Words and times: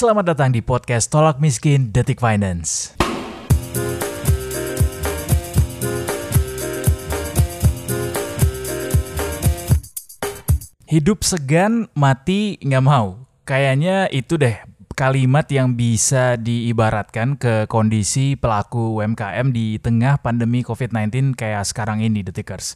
Selamat 0.00 0.32
datang 0.32 0.48
di 0.48 0.64
podcast 0.64 1.12
Tolak 1.12 1.44
Miskin 1.44 1.92
Detik 1.92 2.24
Finance. 2.24 2.96
Hidup 10.88 11.20
segan, 11.20 11.92
mati 11.92 12.56
nggak 12.64 12.80
mau. 12.80 13.28
Kayaknya 13.44 14.08
itu 14.08 14.40
deh 14.40 14.56
kalimat 14.96 15.44
yang 15.52 15.76
bisa 15.76 16.40
diibaratkan 16.40 17.36
ke 17.36 17.68
kondisi 17.68 18.40
pelaku 18.40 19.04
UMKM 19.04 19.52
di 19.52 19.76
tengah 19.84 20.16
pandemi 20.24 20.64
COVID-19 20.64 21.36
kayak 21.36 21.68
sekarang 21.68 22.00
ini, 22.00 22.24
Detikers 22.24 22.72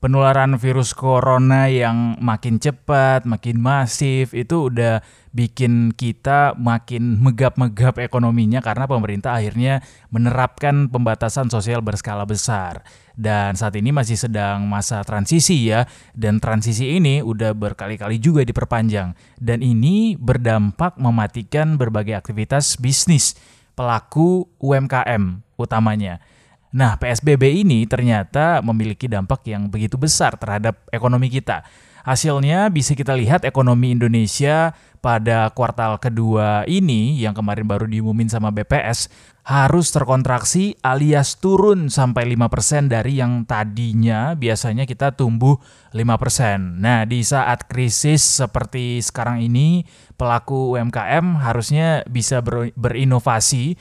penularan 0.00 0.56
virus 0.56 0.96
corona 0.96 1.68
yang 1.68 2.16
makin 2.18 2.56
cepat, 2.56 3.28
makin 3.28 3.60
masif 3.60 4.32
itu 4.32 4.72
udah 4.72 5.04
bikin 5.30 5.94
kita 5.94 6.56
makin 6.58 7.20
megap-megap 7.22 8.00
ekonominya 8.02 8.58
karena 8.64 8.88
pemerintah 8.88 9.36
akhirnya 9.38 9.84
menerapkan 10.10 10.88
pembatasan 10.88 11.52
sosial 11.52 11.84
berskala 11.84 12.24
besar. 12.24 12.82
Dan 13.12 13.52
saat 13.54 13.76
ini 13.76 13.92
masih 13.92 14.16
sedang 14.16 14.64
masa 14.64 15.04
transisi 15.04 15.68
ya, 15.68 15.84
dan 16.16 16.40
transisi 16.40 16.96
ini 16.96 17.20
udah 17.20 17.52
berkali-kali 17.52 18.16
juga 18.16 18.40
diperpanjang. 18.40 19.12
Dan 19.36 19.60
ini 19.60 20.16
berdampak 20.16 20.96
mematikan 20.96 21.76
berbagai 21.76 22.16
aktivitas 22.16 22.80
bisnis 22.80 23.36
pelaku 23.76 24.48
UMKM 24.56 25.44
utamanya. 25.60 26.24
Nah, 26.70 26.94
PSBB 26.98 27.66
ini 27.66 27.82
ternyata 27.86 28.62
memiliki 28.62 29.10
dampak 29.10 29.42
yang 29.50 29.66
begitu 29.66 29.98
besar 29.98 30.38
terhadap 30.38 30.86
ekonomi 30.94 31.26
kita. 31.26 31.66
Hasilnya 32.00 32.72
bisa 32.72 32.96
kita 32.96 33.12
lihat 33.12 33.44
ekonomi 33.44 33.92
Indonesia 33.92 34.72
pada 35.04 35.48
kuartal 35.52 35.96
kedua 36.00 36.64
ini 36.64 37.16
yang 37.20 37.32
kemarin 37.36 37.64
baru 37.64 37.84
diumumin 37.88 38.28
sama 38.28 38.52
BPS 38.52 39.08
harus 39.44 39.88
terkontraksi 39.88 40.76
alias 40.84 41.40
turun 41.40 41.88
sampai 41.88 42.28
5% 42.36 42.92
dari 42.92 43.18
yang 43.18 43.48
tadinya 43.48 44.36
biasanya 44.36 44.84
kita 44.84 45.16
tumbuh 45.16 45.56
5%. 45.92 46.80
Nah, 46.80 47.08
di 47.08 47.24
saat 47.24 47.66
krisis 47.66 48.20
seperti 48.20 49.00
sekarang 49.00 49.40
ini, 49.40 49.82
pelaku 50.20 50.76
UMKM 50.76 51.40
harusnya 51.40 52.04
bisa 52.06 52.44
berinovasi 52.76 53.74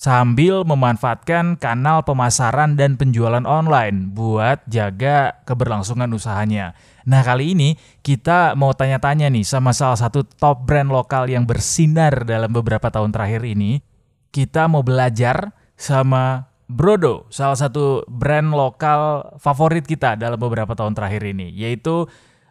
sambil 0.00 0.64
memanfaatkan 0.64 1.60
kanal 1.60 2.00
pemasaran 2.00 2.72
dan 2.72 2.96
penjualan 2.96 3.44
online 3.44 4.16
buat 4.16 4.64
jaga 4.64 5.44
keberlangsungan 5.44 6.08
usahanya. 6.16 6.72
Nah 7.04 7.20
kali 7.20 7.52
ini 7.52 7.76
kita 8.00 8.56
mau 8.56 8.72
tanya-tanya 8.72 9.28
nih 9.28 9.44
sama 9.44 9.76
salah 9.76 10.00
satu 10.00 10.24
top 10.24 10.64
brand 10.64 10.88
lokal 10.88 11.28
yang 11.28 11.44
bersinar 11.44 12.24
dalam 12.24 12.48
beberapa 12.48 12.88
tahun 12.88 13.12
terakhir 13.12 13.44
ini. 13.44 13.84
Kita 14.32 14.72
mau 14.72 14.80
belajar 14.80 15.52
sama 15.76 16.48
Brodo, 16.70 17.26
salah 17.34 17.58
satu 17.58 18.06
brand 18.06 18.54
lokal 18.54 19.34
favorit 19.42 19.82
kita 19.82 20.14
dalam 20.14 20.38
beberapa 20.38 20.70
tahun 20.78 20.94
terakhir 20.94 21.26
ini, 21.26 21.50
yaitu 21.50 22.06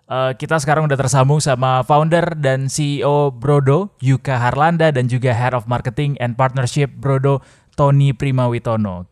Uh, 0.09 0.33
kita 0.33 0.57
sekarang 0.57 0.89
udah 0.89 0.97
tersambung 0.97 1.38
sama 1.38 1.85
founder 1.85 2.33
dan 2.33 2.65
CEO 2.65 3.29
Brodo, 3.29 3.93
Yuka 4.02 4.41
Harlanda, 4.41 4.89
dan 4.89 5.05
juga 5.05 5.38
Head 5.38 5.53
of 5.53 5.69
Marketing 5.69 6.17
and 6.17 6.33
Partnership 6.33 6.89
Brodo, 6.97 7.45
Tony 7.77 8.09
Primawitono. 8.17 9.05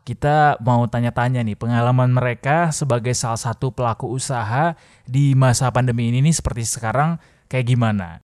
Kita 0.00 0.56
mau 0.64 0.88
tanya-tanya 0.88 1.44
nih 1.44 1.60
pengalaman 1.60 2.08
mereka 2.08 2.72
sebagai 2.72 3.12
salah 3.12 3.36
satu 3.36 3.68
pelaku 3.76 4.08
usaha 4.16 4.72
di 5.04 5.36
masa 5.36 5.68
pandemi 5.68 6.08
ini 6.08 6.24
nih 6.24 6.40
seperti 6.40 6.64
sekarang 6.72 7.20
kayak 7.52 7.68
gimana. 7.68 8.24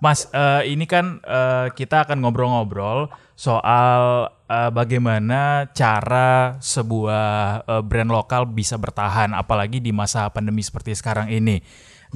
Mas, 0.00 0.24
uh, 0.32 0.64
ini 0.64 0.88
kan 0.88 1.20
uh, 1.28 1.68
kita 1.76 2.08
akan 2.08 2.24
ngobrol-ngobrol 2.24 3.12
soal 3.36 4.32
uh, 4.48 4.70
bagaimana 4.72 5.68
cara 5.76 6.56
sebuah 6.56 7.60
uh, 7.68 7.82
brand 7.84 8.08
lokal 8.08 8.48
bisa 8.48 8.80
bertahan, 8.80 9.36
apalagi 9.36 9.76
di 9.76 9.92
masa 9.92 10.24
pandemi 10.32 10.64
seperti 10.64 10.96
sekarang 10.96 11.28
ini. 11.28 11.60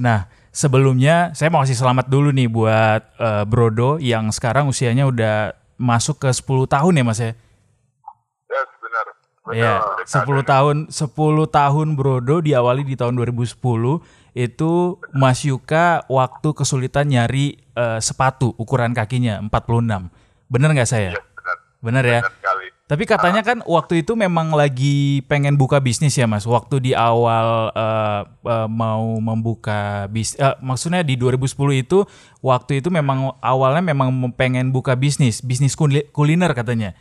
Nah, 0.01 0.25
sebelumnya 0.49 1.29
saya 1.37 1.53
mau 1.53 1.61
kasih 1.61 1.77
selamat 1.77 2.09
dulu 2.09 2.33
nih 2.33 2.49
buat 2.49 3.01
uh, 3.21 3.45
Brodo 3.45 4.01
yang 4.01 4.33
sekarang 4.33 4.65
usianya 4.65 5.05
udah 5.05 5.53
masuk 5.77 6.25
ke 6.25 6.29
10 6.33 6.65
tahun 6.65 6.93
ya, 6.97 7.03
Mas 7.05 7.19
ya. 7.21 7.31
Yes, 8.49 8.69
benar. 8.81 9.05
Iya, 9.53 9.73
10 10.09 10.41
tahun 10.41 10.75
10 10.89 11.13
tahun 11.53 11.87
Brodo 11.93 12.41
diawali 12.41 12.81
di 12.81 12.97
tahun 12.97 13.13
2010 13.13 14.24
itu 14.35 14.99
Mas 15.15 15.47
Yuka 15.47 16.03
waktu 16.11 16.51
kesulitan 16.51 17.07
nyari 17.07 17.55
uh, 17.79 18.03
sepatu 18.03 18.51
ukuran 18.59 18.91
kakinya 18.91 19.39
46. 19.47 20.11
Bener 20.51 20.69
nggak 20.75 20.91
saya? 20.91 21.15
Iya, 21.15 21.23
benar. 21.23 21.57
Bener 21.79 22.03
ya? 22.03 22.21
Sekali. 22.27 22.67
Tapi 22.85 23.03
katanya 23.09 23.41
kan 23.41 23.65
waktu 23.65 24.05
itu 24.05 24.13
memang 24.13 24.53
lagi 24.53 25.25
pengen 25.25 25.57
buka 25.57 25.81
bisnis 25.81 26.13
ya 26.19 26.29
Mas. 26.29 26.45
Waktu 26.45 26.83
di 26.83 26.91
awal 26.93 27.73
uh, 27.73 28.21
uh, 28.45 28.69
mau 28.69 29.17
membuka 29.17 30.05
bisnis, 30.11 30.37
uh, 30.37 30.53
maksudnya 30.61 31.01
di 31.01 31.17
2010 31.17 31.55
itu 31.81 32.05
waktu 32.45 32.85
itu 32.85 32.93
memang 32.93 33.33
awalnya 33.41 33.81
memang 33.81 34.13
pengen 34.37 34.69
buka 34.69 34.93
bisnis, 34.93 35.41
bisnis 35.41 35.73
kuliner 36.13 36.51
katanya. 36.53 36.93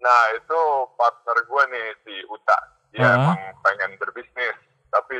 Nah 0.00 0.22
itu 0.32 0.60
partner 0.96 1.36
gue 1.44 1.62
nih 1.76 1.86
si 2.06 2.14
Uta, 2.32 2.58
dia 2.94 3.02
uh 3.02 3.04
-huh. 3.04 3.16
emang 3.20 3.40
pengen 3.60 3.90
berbisnis, 4.00 4.56
tapi 4.88 5.18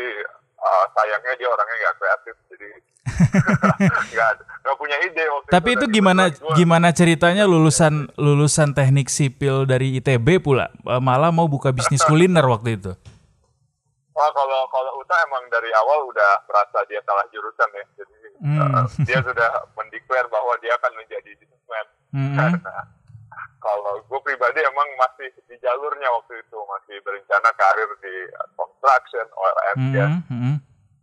uh, 0.66 0.86
sayangnya 0.92 1.32
dia 1.38 1.48
orangnya 1.48 1.76
nggak 1.78 1.96
kreatif 2.02 2.34
jadi 2.50 2.68
nggak 4.66 4.76
punya 4.76 4.96
ide 5.06 5.24
waktu 5.30 5.50
tapi 5.54 5.70
itu, 5.78 5.86
itu 5.86 5.94
gimana 6.02 6.28
gimana 6.58 6.88
ceritanya 6.90 7.46
lulusan 7.46 8.10
lulusan 8.18 8.74
teknik 8.74 9.06
sipil 9.06 9.62
dari 9.64 10.02
ITB 10.02 10.42
pula 10.42 10.74
uh, 10.84 10.98
malah 10.98 11.30
mau 11.30 11.46
buka 11.46 11.70
bisnis 11.70 12.02
kuliner 12.08 12.44
waktu 12.44 12.78
itu 12.78 12.92
Wah 14.16 14.32
kalau 14.32 14.64
kalau 14.72 14.96
Uta 14.96 15.12
emang 15.28 15.44
dari 15.52 15.68
awal 15.76 16.08
udah 16.08 16.40
merasa 16.48 16.80
dia 16.88 17.04
salah 17.04 17.28
jurusan 17.28 17.68
ya 17.68 17.84
jadi 18.00 18.16
hmm. 18.40 18.58
uh, 18.58 18.84
dia 19.04 19.20
sudah 19.20 19.50
mendeklar 19.76 20.24
bahwa 20.32 20.56
dia 20.64 20.72
akan 20.80 20.92
menjadi 20.96 21.30
bisnismen 21.36 21.86
hmm. 22.16 22.34
karena 22.40 22.76
kalau 23.66 23.98
gue 23.98 24.20
pribadi 24.22 24.62
emang 24.62 24.86
masih 24.94 25.26
di 25.50 25.58
jalurnya 25.58 26.06
waktu 26.14 26.38
itu 26.38 26.54
masih 26.54 27.02
berencana 27.02 27.50
karir 27.58 27.90
di 27.98 28.14
construction 28.54 29.26
oil 29.34 29.58
and 29.74 29.82
gas. 29.90 30.14
Mm 30.30 30.38
-hmm. 30.38 30.54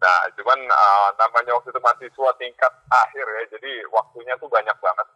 Nah, 0.03 0.19
cuman 0.35 0.59
uh, 0.67 1.09
namanya 1.19 1.55
waktu 1.59 1.71
itu 1.71 1.81
masih 1.83 2.07
suatu 2.15 2.39
tingkat 2.39 2.71
akhir 2.91 3.23
ya, 3.23 3.43
jadi 3.55 3.87
waktunya 3.91 4.35
tuh 4.39 4.47
banyak 4.51 4.75
banget. 4.79 5.07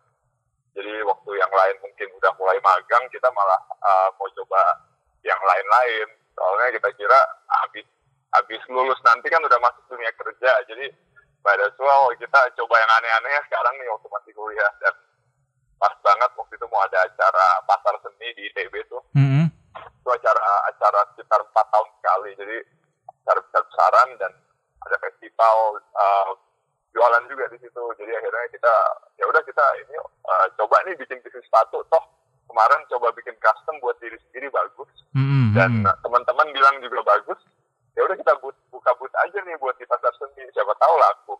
Jadi 0.76 0.94
waktu 1.04 1.32
yang 1.36 1.52
lain 1.52 1.76
mungkin 1.84 2.08
udah 2.20 2.32
mulai 2.40 2.60
magang, 2.64 3.04
kita 3.12 3.28
malah 3.32 3.60
uh, 3.84 4.08
mau 4.16 4.28
coba 4.32 4.62
yang 5.24 5.40
lain-lain. 5.40 6.08
Soalnya 6.36 6.80
kita 6.80 6.90
kira 6.96 7.20
habis 7.64 7.84
habis 8.32 8.62
lulus 8.72 9.00
nanti 9.04 9.28
kan 9.28 9.44
udah 9.44 9.60
masuk 9.60 9.84
dunia 9.92 10.12
kerja, 10.16 10.52
jadi 10.68 10.92
pada 11.44 11.68
soal 11.80 12.12
kita 12.20 12.40
coba 12.60 12.76
yang 12.76 12.92
aneh-aneh 13.00 13.40
sekarang 13.48 13.76
nih 13.80 13.88
waktu 13.88 14.08
masih 14.12 14.32
kuliah 14.36 14.72
dan 14.84 14.94
pas 15.80 15.94
banget 16.04 16.27
itu 16.58 16.66
mau 16.74 16.82
ada 16.82 17.06
acara 17.06 17.62
pasar 17.70 17.94
seni 18.02 18.34
di 18.34 18.50
ITB 18.50 18.74
tuh. 18.90 19.02
Mm-hmm. 19.14 19.46
Itu 19.78 20.10
acara 20.10 20.42
acara 20.74 21.06
sekitar 21.14 21.46
empat 21.46 21.66
tahun 21.70 21.90
sekali. 22.02 22.32
Jadi 22.42 22.58
acara 23.06 23.40
besar-besaran 23.46 24.10
dan 24.18 24.32
ada 24.90 24.98
festival 24.98 25.58
uh, 25.94 26.30
jualan 26.98 27.24
juga 27.30 27.46
di 27.54 27.62
situ. 27.62 27.84
Jadi 28.02 28.12
akhirnya 28.18 28.50
kita 28.50 28.74
ya 29.22 29.26
udah 29.30 29.42
kita 29.46 29.66
ini 29.86 29.96
uh, 30.02 30.48
coba 30.58 30.82
nih 30.90 30.98
bikin 30.98 31.22
bisnis 31.22 31.46
sepatu 31.46 31.86
toh 31.94 32.18
kemarin 32.48 32.82
coba 32.90 33.12
bikin 33.14 33.36
custom 33.38 33.76
buat 33.84 34.00
diri 34.00 34.16
sendiri 34.28 34.48
bagus 34.50 34.90
mm-hmm. 35.14 35.54
dan 35.54 35.72
teman-teman 36.02 36.48
bilang 36.56 36.76
juga 36.80 37.04
bagus 37.04 37.40
ya 37.94 38.02
udah 38.08 38.16
kita 38.16 38.34
buka 38.72 38.92
booth 38.98 39.16
aja 39.28 39.40
nih 39.44 39.58
buat 39.60 39.76
di 39.76 39.86
pasar 39.86 40.14
seni 40.16 40.48
siapa 40.56 40.74
tahu 40.80 40.96
laku 40.96 41.36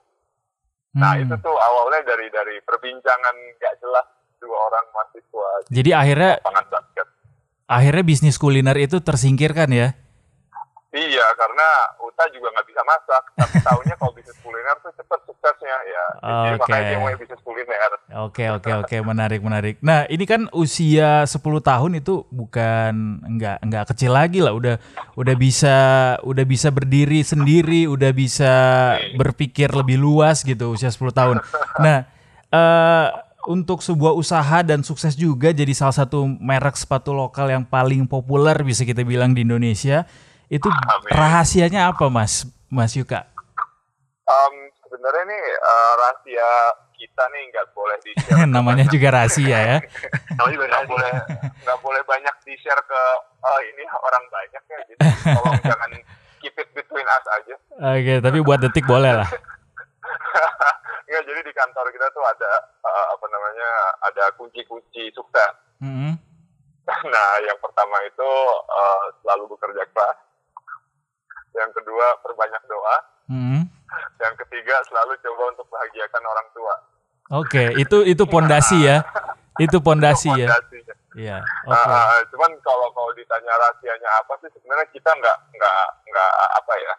nah 0.98 1.16
mm. 1.16 1.24
itu 1.26 1.36
tuh 1.42 1.56
awalnya 1.56 2.02
dari 2.04 2.28
dari 2.34 2.58
perbincangan 2.66 3.36
gak 3.62 3.78
jelas 3.80 4.08
dua 4.42 4.58
orang 4.72 4.86
mahasiswa. 4.94 5.50
Jadi 5.70 5.90
akhirnya 5.92 6.34
akhirnya 7.68 8.04
bisnis 8.04 8.40
kuliner 8.40 8.78
itu 8.80 8.98
tersingkirkan 9.04 9.70
ya? 9.74 9.98
Iya, 10.98 11.26
karena 11.38 11.68
Uta 12.02 12.26
juga 12.34 12.50
nggak 12.56 12.68
bisa 12.72 12.82
masak. 12.82 13.24
Tapi 13.38 13.56
tahunya 13.62 13.96
kalau 14.02 14.14
bisnis 14.18 14.40
kuliner 14.42 14.76
tuh 14.82 14.90
cepet 14.98 15.20
suksesnya 15.30 15.78
ya. 15.86 16.06
Okay. 16.18 16.46
Jadi 16.48 16.58
makanya 16.58 16.84
dia 16.90 16.98
mau 16.98 17.10
bisnis 17.14 17.42
kuliner. 17.46 17.92
Oke, 17.94 18.02
okay, 18.08 18.48
oke, 18.50 18.64
okay, 18.66 18.74
oke, 18.74 18.88
okay. 18.88 19.00
menarik, 19.04 19.42
menarik. 19.46 19.76
Nah, 19.84 20.10
ini 20.10 20.26
kan 20.26 20.50
usia 20.56 21.28
10 21.28 21.38
tahun 21.62 21.92
itu 22.02 22.26
bukan 22.34 22.94
nggak 23.36 23.58
nggak 23.68 23.86
kecil 23.94 24.16
lagi 24.16 24.40
lah. 24.42 24.56
Udah 24.58 24.82
udah 25.14 25.36
bisa 25.38 25.76
udah 26.26 26.46
bisa 26.48 26.74
berdiri 26.74 27.22
sendiri, 27.22 27.86
udah 27.86 28.12
bisa 28.16 28.54
berpikir 29.20 29.70
lebih 29.76 30.02
luas 30.02 30.42
gitu 30.42 30.74
usia 30.74 30.90
10 30.90 31.14
tahun. 31.14 31.38
Nah, 31.84 32.08
uh, 32.50 33.27
untuk 33.48 33.80
sebuah 33.80 34.12
usaha 34.12 34.60
dan 34.60 34.84
sukses 34.84 35.16
juga 35.16 35.56
jadi 35.56 35.72
salah 35.72 35.96
satu 35.96 36.28
merek 36.28 36.76
sepatu 36.76 37.16
lokal 37.16 37.48
yang 37.48 37.64
paling 37.64 38.04
populer 38.04 38.60
bisa 38.62 38.84
kita 38.84 39.08
bilang 39.08 39.32
di 39.32 39.48
Indonesia 39.48 40.04
Itu 40.52 40.68
Amin. 40.68 41.12
rahasianya 41.12 41.92
apa 41.92 42.08
Mas 42.08 42.48
Mas 42.68 42.96
Yuka? 42.96 43.24
Um, 44.28 44.56
sebenarnya 44.84 45.24
nih 45.28 45.44
uh, 45.60 45.92
rahasia 46.00 46.50
kita 46.98 47.24
nih 47.32 47.44
nggak 47.52 47.68
boleh 47.72 47.98
di 48.04 48.12
share. 48.20 48.48
Namanya 48.56 48.86
juga 48.88 49.08
rahasia 49.12 49.58
ya. 49.60 49.78
Namanya 50.40 50.54
juga 50.56 50.66
nggak 50.72 50.86
boleh 50.88 51.12
nggak 51.64 51.80
boleh 51.84 52.02
banyak 52.04 52.36
di 52.44 52.54
share 52.60 52.84
ke 52.84 53.02
oh 53.44 53.60
ini 53.64 53.84
orang 53.88 54.24
banyak 54.28 54.64
ya. 54.68 54.80
Jadi 54.88 55.04
tolong 55.36 55.60
jangan 55.72 55.92
keep 56.44 56.56
it 56.56 56.70
between 56.76 57.08
us 57.08 57.26
aja. 57.40 57.56
Oke, 57.78 58.00
okay, 58.04 58.18
tapi 58.24 58.40
buat 58.44 58.60
detik 58.60 58.88
boleh 58.88 59.24
lah. 59.24 59.30
Enggak, 61.08 61.24
jadi 61.24 61.40
di 61.40 61.54
kantor 61.56 61.86
kita 61.96 62.08
tuh 62.12 62.24
ada 62.28 62.52
uh, 62.84 63.06
apa 63.16 63.26
namanya 63.32 63.70
ada 64.12 64.24
kunci-kunci 64.36 65.08
sukses. 65.16 65.54
Mm 65.80 65.94
-hmm. 65.96 66.14
Nah, 67.12 67.30
yang 67.44 67.60
pertama 67.60 68.00
itu 68.08 68.30
uh, 68.64 69.04
selalu 69.24 69.56
bekerja 69.56 69.84
keras. 69.92 70.20
Yang 71.56 71.72
kedua 71.80 72.20
perbanyak 72.24 72.64
doa. 72.68 72.98
Mm 73.32 73.40
-hmm. 73.40 73.62
Yang 74.20 74.36
ketiga 74.44 74.76
selalu 74.92 75.16
coba 75.24 75.44
untuk 75.56 75.68
bahagiakan 75.72 76.24
orang 76.28 76.48
tua. 76.52 76.76
Oke, 77.28 77.52
okay, 77.52 77.68
itu 77.80 78.08
itu 78.08 78.24
pondasi 78.24 78.88
ya. 78.88 79.04
Itu 79.58 79.82
pondasi 79.82 80.30
ya. 80.38 80.54
Iya. 81.18 81.42
Okay. 81.66 81.74
Uh, 81.74 82.22
cuman 82.30 82.52
kalau 82.62 82.94
kalau 82.94 83.10
ditanya 83.18 83.50
rahasianya 83.58 84.06
apa 84.22 84.38
sih 84.38 84.54
sebenarnya 84.54 84.86
kita 84.94 85.10
nggak 85.18 85.38
nggak 85.50 85.86
nggak 86.14 86.32
apa 86.62 86.74
ya. 86.78 86.94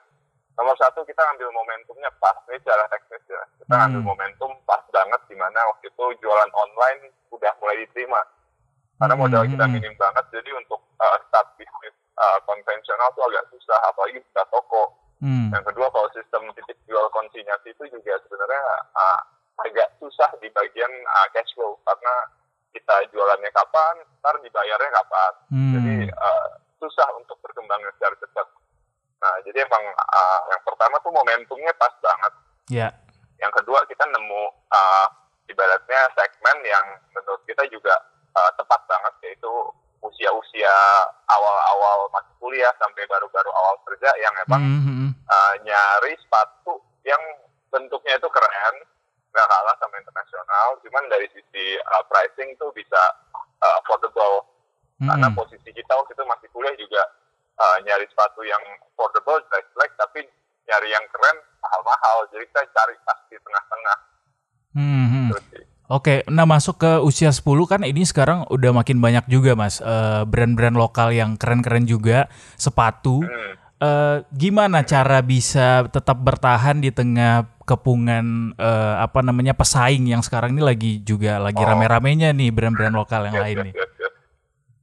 Nomor 0.59 0.75
satu 0.75 1.07
kita 1.07 1.23
ambil 1.23 1.55
momentumnya 1.55 2.11
pas 2.19 2.35
nih 2.51 2.59
cara 2.67 2.83
teknis 2.91 3.23
ya. 3.31 3.43
Kita 3.63 3.75
hmm. 3.79 3.87
ambil 3.87 4.03
momentum 4.11 4.51
pas 4.67 4.83
banget 4.91 5.23
di 5.31 5.39
mana 5.39 5.63
waktu 5.71 5.87
itu 5.87 6.05
jualan 6.19 6.51
online 6.51 7.15
udah 7.31 7.55
mulai 7.63 7.79
diterima. 7.87 8.19
Karena 8.99 9.15
hmm. 9.15 9.23
modal 9.23 9.47
kita 9.47 9.65
hmm. 9.71 9.75
minim 9.79 9.95
banget, 9.95 10.25
jadi 10.35 10.51
untuk 10.59 10.83
uh, 10.99 11.19
start 11.31 11.55
bisnis 11.55 11.95
uh, 12.19 12.43
konvensional 12.43 13.07
tuh 13.15 13.23
agak 13.31 13.47
susah, 13.55 13.79
apalagi 13.87 14.19
buka 14.19 14.43
toko. 14.51 14.83
Hmm. 15.23 15.55
Yang 15.55 15.65
kedua 15.71 15.87
kalau 15.95 16.11
sistem 16.11 16.43
titik 16.59 16.79
jual 16.91 17.07
konsinyasi 17.15 17.71
itu 17.71 17.85
juga 17.95 18.19
sebenarnya 18.27 18.63
uh, 18.99 19.21
agak 19.63 19.95
susah 20.03 20.31
di 20.43 20.51
bagian 20.51 20.91
uh, 21.07 21.27
cash 21.31 21.55
flow 21.55 21.79
karena 21.87 22.15
kita 22.75 22.95
jualannya 23.15 23.51
kapan, 23.55 23.95
ntar 24.19 24.35
dibayarnya 24.43 24.91
kapan. 24.91 25.33
Hmm. 25.55 25.73
Jadi 25.79 25.97
uh, 26.19 26.51
susah 26.83 27.07
untuk 27.15 27.39
berkembang 27.47 27.79
secara 27.95 28.19
cepat. 28.19 28.47
Nah, 29.19 29.35
jadi 29.43 29.67
emang 29.67 29.85
uh, 29.95 30.41
yang 30.51 30.63
pertama 30.63 30.97
tuh 31.03 31.13
momentumnya 31.13 31.73
pas 31.77 31.93
banget. 31.99 32.33
Iya. 32.71 32.89
Yeah. 32.89 32.93
Yang 33.39 33.53
kedua 33.63 33.83
kita 33.87 34.05
nemu 34.07 34.43
uh, 34.71 35.07
ibaratnya 35.47 36.01
segmen 36.15 36.59
yang 36.67 36.87
menurut 37.15 37.43
kita 37.47 37.63
juga 37.71 37.95
uh, 38.35 38.51
tepat 38.59 38.81
banget 38.87 39.15
yaitu 39.31 39.53
usia-usia 39.99 40.75
awal-awal 41.27 42.07
masih 42.15 42.35
kuliah 42.39 42.71
sampai 42.79 43.03
baru-baru 43.11 43.51
awal 43.51 43.75
kerja 43.83 44.11
yang 44.23 44.35
emang 44.47 44.63
mm 44.63 44.81
-hmm. 44.83 45.11
uh, 45.27 45.55
nyari 45.67 46.15
sepatu 46.23 46.79
yang 47.03 47.19
bentuknya 47.75 48.15
itu 48.15 48.29
keren, 48.31 48.75
nggak 49.33 49.47
kalah 49.49 49.77
sama 49.79 49.97
internasional 50.01 50.67
cuman 50.83 51.05
dari 51.13 51.27
sisi 51.31 51.77
uh, 51.79 52.03
pricing 52.09 52.57
tuh 52.57 52.73
bisa 52.73 52.99
uh, 53.63 53.75
affordable 53.79 54.43
hmm. 54.99 55.09
karena 55.09 55.29
posisi 55.37 55.71
kita 55.71 55.93
waktu 55.93 56.13
itu 56.17 56.25
masih 56.25 56.49
kuliah 56.51 56.75
juga 56.75 57.03
uh, 57.59 57.79
nyari 57.83 58.07
sepatu 58.07 58.41
yang 58.47 58.63
affordable 58.95 59.43
jelek-jelek 59.51 59.93
tapi 59.99 60.21
nyari 60.69 60.89
yang 60.95 61.05
keren 61.11 61.37
mahal-mahal 61.59 62.17
jadi 62.31 62.45
kita 62.47 62.63
cari 62.71 62.97
pasti 63.03 63.35
tengah-tengah 63.43 63.99
hmm. 64.79 65.07
hmm. 65.11 65.29
Oke, 65.89 66.21
nah 66.29 66.45
masuk 66.45 66.85
ke 66.85 67.01
usia 67.01 67.33
10 67.33 67.49
kan 67.65 67.81
ini 67.81 68.05
sekarang 68.05 68.45
udah 68.53 68.77
makin 68.77 69.01
banyak 69.01 69.25
juga 69.25 69.57
mas 69.57 69.81
brand-brand 70.29 70.77
uh, 70.77 70.81
lokal 70.85 71.17
yang 71.17 71.41
keren-keren 71.41 71.89
juga 71.89 72.29
sepatu. 72.61 73.25
Hmm. 73.25 73.57
Uh, 73.81 74.21
gimana 74.37 74.85
cara 74.85 75.25
bisa 75.25 75.89
tetap 75.89 76.21
bertahan 76.21 76.85
di 76.85 76.93
tengah 76.93 77.47
kepungan 77.65 78.57
uh, 78.57 79.01
apa 79.01 79.21
namanya 79.25 79.57
pesaing 79.57 80.09
yang 80.09 80.21
sekarang 80.21 80.57
ini 80.57 80.63
lagi 80.67 80.93
juga 81.05 81.37
lagi 81.37 81.63
oh. 81.63 81.69
rame-ramenya 81.69 82.37
nih 82.37 82.53
brand-brand 82.53 82.93
lokal 82.93 83.29
yang 83.29 83.39
yes, 83.39 83.45
lain 83.49 83.57
yes, 83.57 83.65
nih. 83.65 83.75
Yes, 83.79 83.91
yes. 83.97 84.13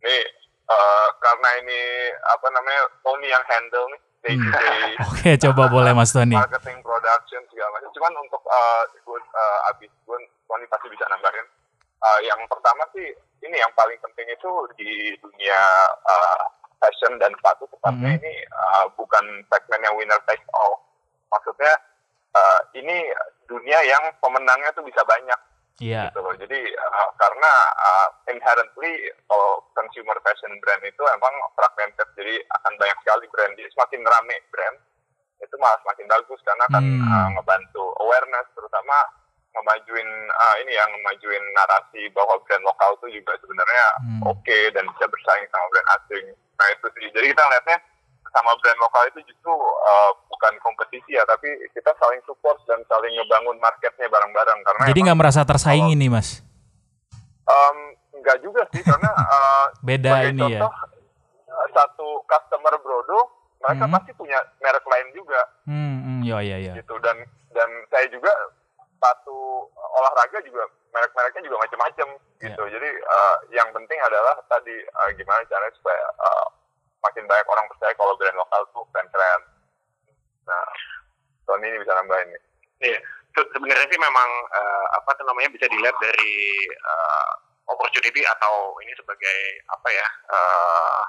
Nih 0.05 0.23
uh, 0.69 1.04
karena 1.25 1.49
ini 1.65 1.81
apa 2.29 2.47
namanya 2.53 2.81
Tony 3.01 3.27
yang 3.33 3.45
handle 3.49 3.89
nih 3.89 4.01
day 4.21 4.35
to 4.37 4.49
day. 4.49 4.81
Oke, 5.01 5.21
okay, 5.21 5.35
coba 5.41 5.63
boleh 5.75 5.91
Mas 5.97 6.13
Tony. 6.13 6.37
Marketing, 6.37 6.77
production 6.85 7.41
segala 7.49 7.69
macam. 7.77 7.89
Cuman 7.93 8.13
untuk 8.21 8.41
uh, 8.45 8.83
gue 8.93 9.19
uh, 9.33 9.69
abis 9.73 9.89
gue 9.89 10.19
Tony 10.45 10.65
pasti 10.69 10.87
bisa 10.93 11.05
nambahin. 11.09 11.45
Uh, 12.05 12.19
yang 12.21 12.37
pertama 12.45 12.85
sih 12.93 13.07
ini 13.41 13.57
yang 13.57 13.71
paling 13.73 13.97
penting 14.01 14.27
itu 14.29 14.51
di 14.77 15.17
dunia 15.17 15.61
uh, 16.05 16.43
fashion 16.77 17.17
dan 17.17 17.33
sepatu 17.33 17.65
tepatnya 17.71 18.13
mm 18.13 18.17
-hmm. 18.17 18.21
ini 18.21 18.33
uh, 18.53 18.85
bukan 18.93 19.25
segmen 19.49 19.85
yang 19.85 19.95
winner 19.97 20.21
take 20.29 20.45
all. 20.53 20.85
Maksudnya 21.33 21.73
uh, 22.37 22.59
ini 22.77 23.09
dunia 23.49 23.79
yang 23.85 24.03
pemenangnya 24.21 24.69
tuh 24.73 24.85
bisa 24.85 25.01
banyak. 25.05 25.39
Iya. 25.83 26.07
Gitu 26.11 26.19
loh. 26.23 26.35
Jadi 26.39 26.61
uh, 26.71 27.09
karena 27.19 27.53
uh, 27.75 28.07
inherently 28.31 29.11
kalau 29.27 29.59
consumer 29.75 30.15
fashion 30.23 30.55
brand 30.63 30.83
itu 30.87 31.03
emang 31.03 31.35
fragmented, 31.55 32.07
jadi 32.15 32.35
akan 32.61 32.73
banyak 32.79 32.97
sekali 33.03 33.25
brand. 33.31 33.53
Jadi 33.59 33.69
semakin 33.75 34.01
rame 34.07 34.37
brand 34.51 34.77
itu 35.43 35.55
malah 35.59 35.75
semakin 35.83 36.07
bagus 36.07 36.39
karena 36.47 36.65
kan 36.71 36.83
hmm. 36.83 37.11
uh, 37.11 37.27
ngebantu 37.35 37.85
awareness 37.99 38.47
terutama 38.55 38.97
ngemajuin 39.55 40.09
uh, 40.31 40.55
ini 40.63 40.71
yang 40.75 40.89
ngemajuin 40.95 41.43
narasi 41.55 42.07
bahwa 42.11 42.39
brand 42.43 42.63
lokal 42.63 42.95
itu 42.99 43.19
juga 43.19 43.35
sebenarnya 43.39 43.85
hmm. 44.03 44.21
oke 44.27 44.39
okay 44.43 44.71
dan 44.71 44.87
bisa 44.95 45.05
bersaing 45.11 45.47
sama 45.51 45.65
brand 45.71 45.89
asing. 45.99 46.25
Nah 46.55 46.67
itu 46.71 46.87
sih. 46.95 47.05
Jadi 47.11 47.25
kita 47.35 47.43
ngeliatnya 47.43 47.77
sama 48.31 48.51
brand 48.59 48.79
lokal 48.79 49.03
itu 49.11 49.19
justru 49.27 49.51
uh, 49.59 50.11
bukan 50.27 50.53
kompetisi 50.95 51.11
ya, 51.19 51.23
tapi 51.27 51.49
kita 51.75 51.91
saling 51.99 52.21
support 52.23 52.57
dan 52.67 52.79
saling 52.87 53.11
ngebangun 53.19 53.57
marketnya 53.59 54.07
bareng-bareng. 54.07 54.59
Karena 54.63 54.83
jadi 54.87 54.99
nggak 55.11 55.19
merasa 55.19 55.41
tersaing 55.43 55.91
ini 55.91 56.07
mas? 56.07 56.39
Um, 57.45 57.77
nggak 58.23 58.37
juga 58.41 58.63
sih, 58.71 58.81
karena 58.81 59.11
uh, 59.11 59.65
beda 59.87 60.11
ini 60.31 60.55
ya. 60.55 60.59
contoh, 60.63 60.73
ya. 60.73 61.67
Satu 61.75 62.07
customer 62.23 62.73
Brodo, 62.79 63.19
mereka 63.59 63.85
hmm. 63.85 63.93
pasti 63.99 64.11
punya 64.15 64.39
merek 64.63 64.85
lain 64.87 65.07
juga. 65.11 65.41
Hmm, 65.67 65.95
hmm 65.99 66.19
ya 66.23 66.39
ya 66.41 66.57
ya. 66.57 66.73
Gitu 66.79 66.95
dan 67.03 67.17
dan 67.51 67.69
saya 67.91 68.07
juga 68.11 68.31
satu 68.99 69.67
olahraga 69.75 70.39
juga 70.47 70.63
merek-mereknya 70.95 71.43
juga 71.43 71.57
macam-macam 71.59 72.07
gitu. 72.39 72.63
Yeah. 72.63 72.73
Jadi 72.79 72.89
uh, 73.03 73.35
yang 73.51 73.69
penting 73.75 73.99
adalah 73.99 74.39
tadi 74.47 74.75
uh, 74.95 75.09
gimana 75.19 75.43
caranya 75.51 75.75
supaya 75.75 76.03
uh, 76.23 76.47
makin 77.03 77.27
banyak 77.27 77.47
orang 77.47 77.67
percaya 77.69 77.93
kalau 77.99 78.15
brand 78.15 78.39
lokal 78.39 78.61
tuh 78.71 78.83
keren-keren. 78.95 79.54
Nah, 80.45 80.65
Tony 81.45 81.65
ini 81.69 81.77
bisa 81.81 81.93
nambahin 81.97 82.29
nih. 82.29 82.43
Iya, 82.75 82.99
sebenarnya 83.33 83.87
sih 83.87 83.99
memang 83.99 84.29
uh, 84.51 84.85
apa 84.99 85.09
tuh 85.15 85.25
namanya 85.27 85.49
bisa 85.53 85.65
dilihat 85.71 85.95
dari 85.99 86.33
uh, 86.69 87.31
opportunity 87.71 88.21
atau 88.23 88.77
ini 88.83 88.93
sebagai 88.93 89.37
apa 89.73 89.87
ya 89.89 90.07
uh, 90.29 91.01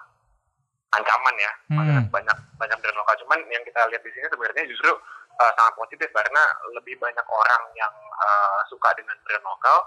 ancaman 0.97 1.37
ya 1.37 1.53
hmm. 1.75 2.09
banyak 2.09 2.39
banyak 2.57 2.79
brand 2.81 2.99
lokal. 2.99 3.15
Cuman 3.27 3.39
yang 3.53 3.63
kita 3.67 3.81
lihat 3.93 4.03
di 4.03 4.11
sini 4.15 4.27
sebenarnya 4.31 4.65
justru 4.71 4.91
uh, 5.37 5.53
sangat 5.59 5.75
positif 5.77 6.09
karena 6.15 6.43
lebih 6.73 6.97
banyak 6.97 7.27
orang 7.27 7.63
yang 7.77 7.95
uh, 8.17 8.61
suka 8.71 8.95
dengan 8.97 9.17
brand 9.27 9.45
lokal. 9.45 9.79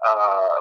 Uh, 0.00 0.58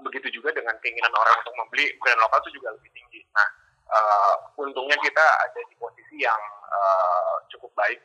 begitu 0.00 0.40
juga 0.40 0.48
dengan 0.56 0.72
keinginan 0.80 1.12
orang 1.12 1.36
untuk 1.44 1.54
membeli 1.60 1.92
brand 2.00 2.20
lokal 2.20 2.40
itu 2.48 2.56
juga 2.58 2.72
lebih 2.74 2.90
tinggi. 2.96 3.20
Nah, 3.36 3.48
uh, 3.92 4.34
untungnya 4.56 4.96
kita 5.00 5.24
ada 5.44 5.60
di 5.68 5.74
posisi 5.76 6.24
yang 6.24 6.40
uh, 6.72 7.36
cukup 7.52 7.70
baik 7.76 8.00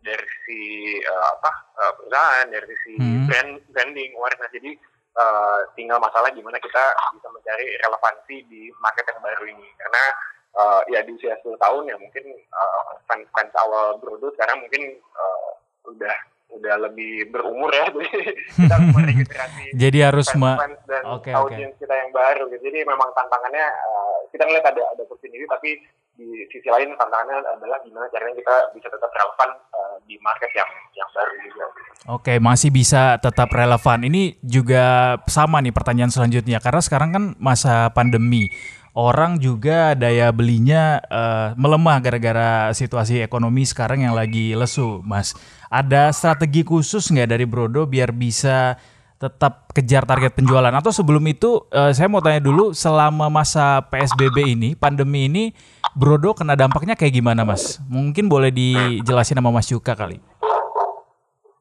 dari 0.00 0.24
sisi 0.24 0.96
uh, 1.04 1.28
apa 1.36 1.50
uh, 1.76 1.92
perusahaan 2.00 2.46
dari 2.48 2.66
sisi 2.68 2.92
hmm. 2.96 3.24
brand 3.28 3.52
branding 3.72 4.12
warna 4.16 4.46
jadi 4.48 4.72
uh, 5.16 5.60
tinggal 5.76 6.00
masalah 6.00 6.32
gimana 6.32 6.56
kita 6.56 6.84
bisa 7.16 7.28
mencari 7.28 7.66
relevansi 7.84 8.36
di 8.48 8.62
market 8.80 9.04
yang 9.12 9.20
baru 9.20 9.44
ini 9.48 9.68
karena 9.76 10.02
uh, 10.56 10.80
ya 10.88 11.04
di 11.04 11.12
usia 11.16 11.36
10 11.40 11.56
tahun 11.60 11.82
ya 11.90 11.96
mungkin 12.00 12.24
uh, 12.32 12.96
fans 13.04 13.28
fans 13.36 13.52
awal 13.60 14.00
Brodo 14.00 14.32
sekarang 14.34 14.64
mungkin 14.64 14.98
uh, 15.16 15.50
udah 15.90 16.16
udah 16.50 16.74
lebih 16.90 17.30
berumur 17.30 17.70
ya 17.70 17.86
jadi 17.94 19.12
kita 19.22 19.34
harus 19.38 19.70
jadi 19.86 19.98
harus 20.10 20.26
fans, 20.34 20.58
fans 20.58 20.80
dan 20.88 21.02
okay, 21.06 21.32
audiens 21.34 21.74
okay. 21.78 21.86
kita 21.86 21.94
yang 21.94 22.10
baru 22.10 22.42
gitu. 22.50 22.62
jadi 22.66 22.78
memang 22.88 23.08
tantangannya 23.14 23.66
uh, 23.70 24.19
kita 24.30 24.46
ngeliat 24.46 24.66
ada 24.66 24.82
ada 24.94 25.00
opportunity 25.04 25.44
tapi 25.46 25.82
di 26.20 26.44
sisi 26.52 26.68
lain 26.68 26.92
tantangannya 26.94 27.40
adalah 27.56 27.80
gimana 27.80 28.06
caranya 28.12 28.36
kita 28.36 28.54
bisa 28.76 28.88
tetap 28.92 29.08
relevan 29.08 29.50
uh, 29.72 29.96
di 30.04 30.20
market 30.20 30.50
yang 30.52 30.68
yang 30.92 31.08
baru 31.16 31.34
juga. 31.40 31.64
Oke, 32.12 32.34
masih 32.36 32.68
bisa 32.68 33.16
tetap 33.16 33.48
relevan. 33.52 34.04
Ini 34.04 34.36
juga 34.44 35.16
sama 35.24 35.64
nih 35.64 35.72
pertanyaan 35.72 36.12
selanjutnya 36.12 36.60
karena 36.60 36.80
sekarang 36.84 37.10
kan 37.12 37.24
masa 37.40 37.88
pandemi 37.96 38.52
orang 38.92 39.38
juga 39.38 39.94
daya 39.94 40.34
belinya 40.34 40.98
uh, 41.06 41.54
melemah 41.54 42.02
gara-gara 42.02 42.50
situasi 42.74 43.22
ekonomi 43.22 43.62
sekarang 43.64 44.04
yang 44.04 44.12
lagi 44.12 44.52
lesu, 44.52 45.00
Mas. 45.06 45.32
Ada 45.70 46.10
strategi 46.10 46.66
khusus 46.66 47.08
nggak 47.08 47.30
dari 47.30 47.46
Brodo 47.46 47.86
biar 47.86 48.10
bisa 48.10 48.74
tetap 49.20 49.68
kejar 49.76 50.08
target 50.08 50.32
penjualan? 50.32 50.72
Atau 50.72 50.96
sebelum 50.96 51.20
itu 51.28 51.68
uh, 51.68 51.92
saya 51.92 52.08
mau 52.08 52.24
tanya 52.24 52.40
dulu, 52.40 52.72
selama 52.72 53.28
masa 53.28 53.84
PSBB 53.92 54.56
ini, 54.56 54.72
pandemi 54.72 55.28
ini, 55.28 55.52
Brodo 55.92 56.32
kena 56.32 56.56
dampaknya 56.56 56.96
kayak 56.96 57.20
gimana 57.20 57.44
mas? 57.44 57.76
Mungkin 57.90 58.30
boleh 58.30 58.48
dijelasin 58.54 59.36
sama 59.36 59.50
Mas 59.50 59.68
Yuka 59.68 59.92
kali. 59.98 60.22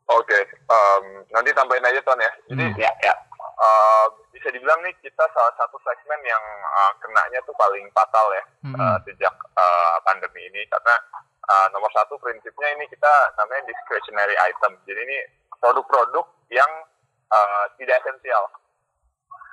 Oke, 0.09 0.25
okay, 0.25 0.43
um, 0.69 1.25
nanti 1.33 1.49
tambahin 1.53 1.85
aja 1.85 2.01
Ton 2.05 2.17
ya. 2.17 2.31
Jadi 2.49 2.63
hmm. 2.65 2.77
ya, 2.77 2.91
ya. 3.03 3.13
Uh, 3.59 4.05
bisa 4.31 4.55
dibilang 4.55 4.79
nih 4.85 4.95
kita 5.03 5.25
salah 5.35 5.51
satu 5.59 5.75
segmen 5.83 6.21
yang 6.23 6.39
uh, 6.63 6.93
kenanya 7.03 7.43
tuh 7.43 7.51
paling 7.59 7.83
fatal 7.91 8.31
ya 8.31 8.43
hmm. 8.63 8.71
uh, 8.71 8.95
sejak 9.03 9.35
uh, 9.35 9.99
pandemi 10.07 10.47
ini 10.47 10.63
karena 10.71 10.95
uh, 11.43 11.67
nomor 11.75 11.91
satu 11.91 12.15
prinsipnya 12.23 12.71
ini 12.79 12.87
kita 12.87 13.13
namanya 13.35 13.67
discretionary 13.67 14.37
item. 14.47 14.79
Jadi 14.87 14.99
ini 15.03 15.17
produk-produk 15.59 16.23
yang 16.55 16.71
uh, 17.29 17.65
tidak 17.77 18.01
esensial. 18.03 18.45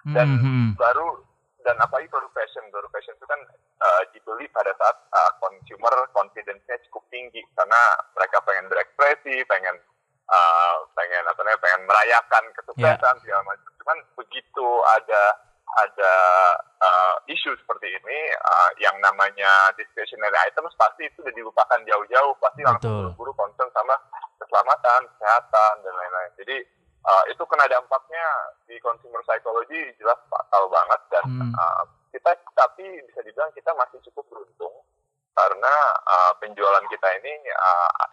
Dan 0.07 0.39
hmm. 0.39 0.69
baru 0.79 1.19
dan 1.67 1.75
apalagi 1.83 2.07
produk 2.07 2.31
fashion 2.31 2.63
produk 2.71 2.91
fashion 2.95 3.19
itu 3.19 3.27
kan 3.27 3.41
uh, 3.83 4.03
dibeli 4.15 4.47
pada 4.55 4.71
saat 4.79 4.97
uh, 5.11 5.33
consumer 5.43 5.91
confidence-nya 6.15 6.79
cukup 6.87 7.03
tinggi. 7.11 7.43
Karena 7.59 7.81
mereka 8.15 8.39
pengen 8.47 8.71
berekspresi 8.71 9.43
pengen 9.51 9.75
uh, 10.31 10.77
pengen 10.95 11.27
apa 11.27 11.41
namanya 11.43 11.63
pengen 11.63 11.83
merayakan 11.91 12.45
kesuksesan 12.55 13.15
yeah. 13.19 13.23
segala 13.23 13.43
macam. 13.51 13.71
Cuman 13.83 13.99
begitu 14.15 14.67
ada 14.95 15.23
ada 15.77 16.13
uh, 16.81 17.15
isu 17.27 17.53
seperti 17.59 17.91
ini 17.91 18.19
uh, 18.39 18.71
yang 18.79 18.95
namanya 19.03 19.75
discretionary 19.75 20.39
items 20.47 20.73
pasti 20.79 21.11
itu 21.11 21.19
sudah 21.19 21.35
dilupakan 21.35 21.83
jauh-jauh. 21.83 22.35
Pasti 22.39 22.63
langsung 22.63 23.11
buru-buru 23.11 23.35
concern 23.35 23.69
sama 23.75 23.99
keselamatan 24.39 25.11
kesehatan 25.19 25.73
dan 25.83 25.93
lain-lain. 25.99 26.33
Jadi 26.39 26.57
uh, 27.07 27.25
itu 27.31 27.43
kena 27.47 27.67
dampaknya 27.71 28.27
di 28.67 28.77
consumer 28.83 29.23
psychology 29.25 29.95
jelas 29.97 30.19
fatal 30.27 30.67
banget 30.67 31.01
dan 31.15 31.25
hmm. 31.31 31.53
uh, 31.55 31.85
kita 32.11 32.35
tapi 32.59 32.85
bisa 33.07 33.21
dibilang 33.23 33.51
kita 33.55 33.71
masih 33.79 33.99
cukup 34.11 34.27
beruntung 34.29 34.75
karena 35.37 35.75
uh, 36.03 36.33
penjualan 36.43 36.85
kita 36.89 37.09
ini 37.23 37.33
uh, 37.53 38.05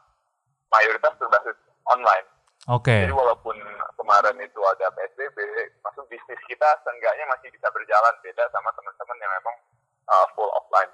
mayoritas 0.69 1.15
berbasis 1.17 1.57
online. 1.87 2.27
Oke. 2.71 2.91
Okay. 2.91 3.01
Jadi 3.07 3.15
walaupun 3.15 3.55
kemarin 3.99 4.39
itu 4.39 4.59
ada 4.63 4.87
PSBB, 4.95 5.37
masuk 5.83 6.07
bisnis 6.07 6.39
kita 6.47 6.67
seenggaknya 6.87 7.27
masih 7.27 7.51
bisa 7.51 7.67
berjalan 7.71 8.15
beda 8.23 8.47
sama 8.55 8.71
teman-teman 8.75 9.17
yang 9.19 9.31
memang 9.39 9.55
uh, 10.07 10.27
full 10.35 10.47
offline. 10.51 10.91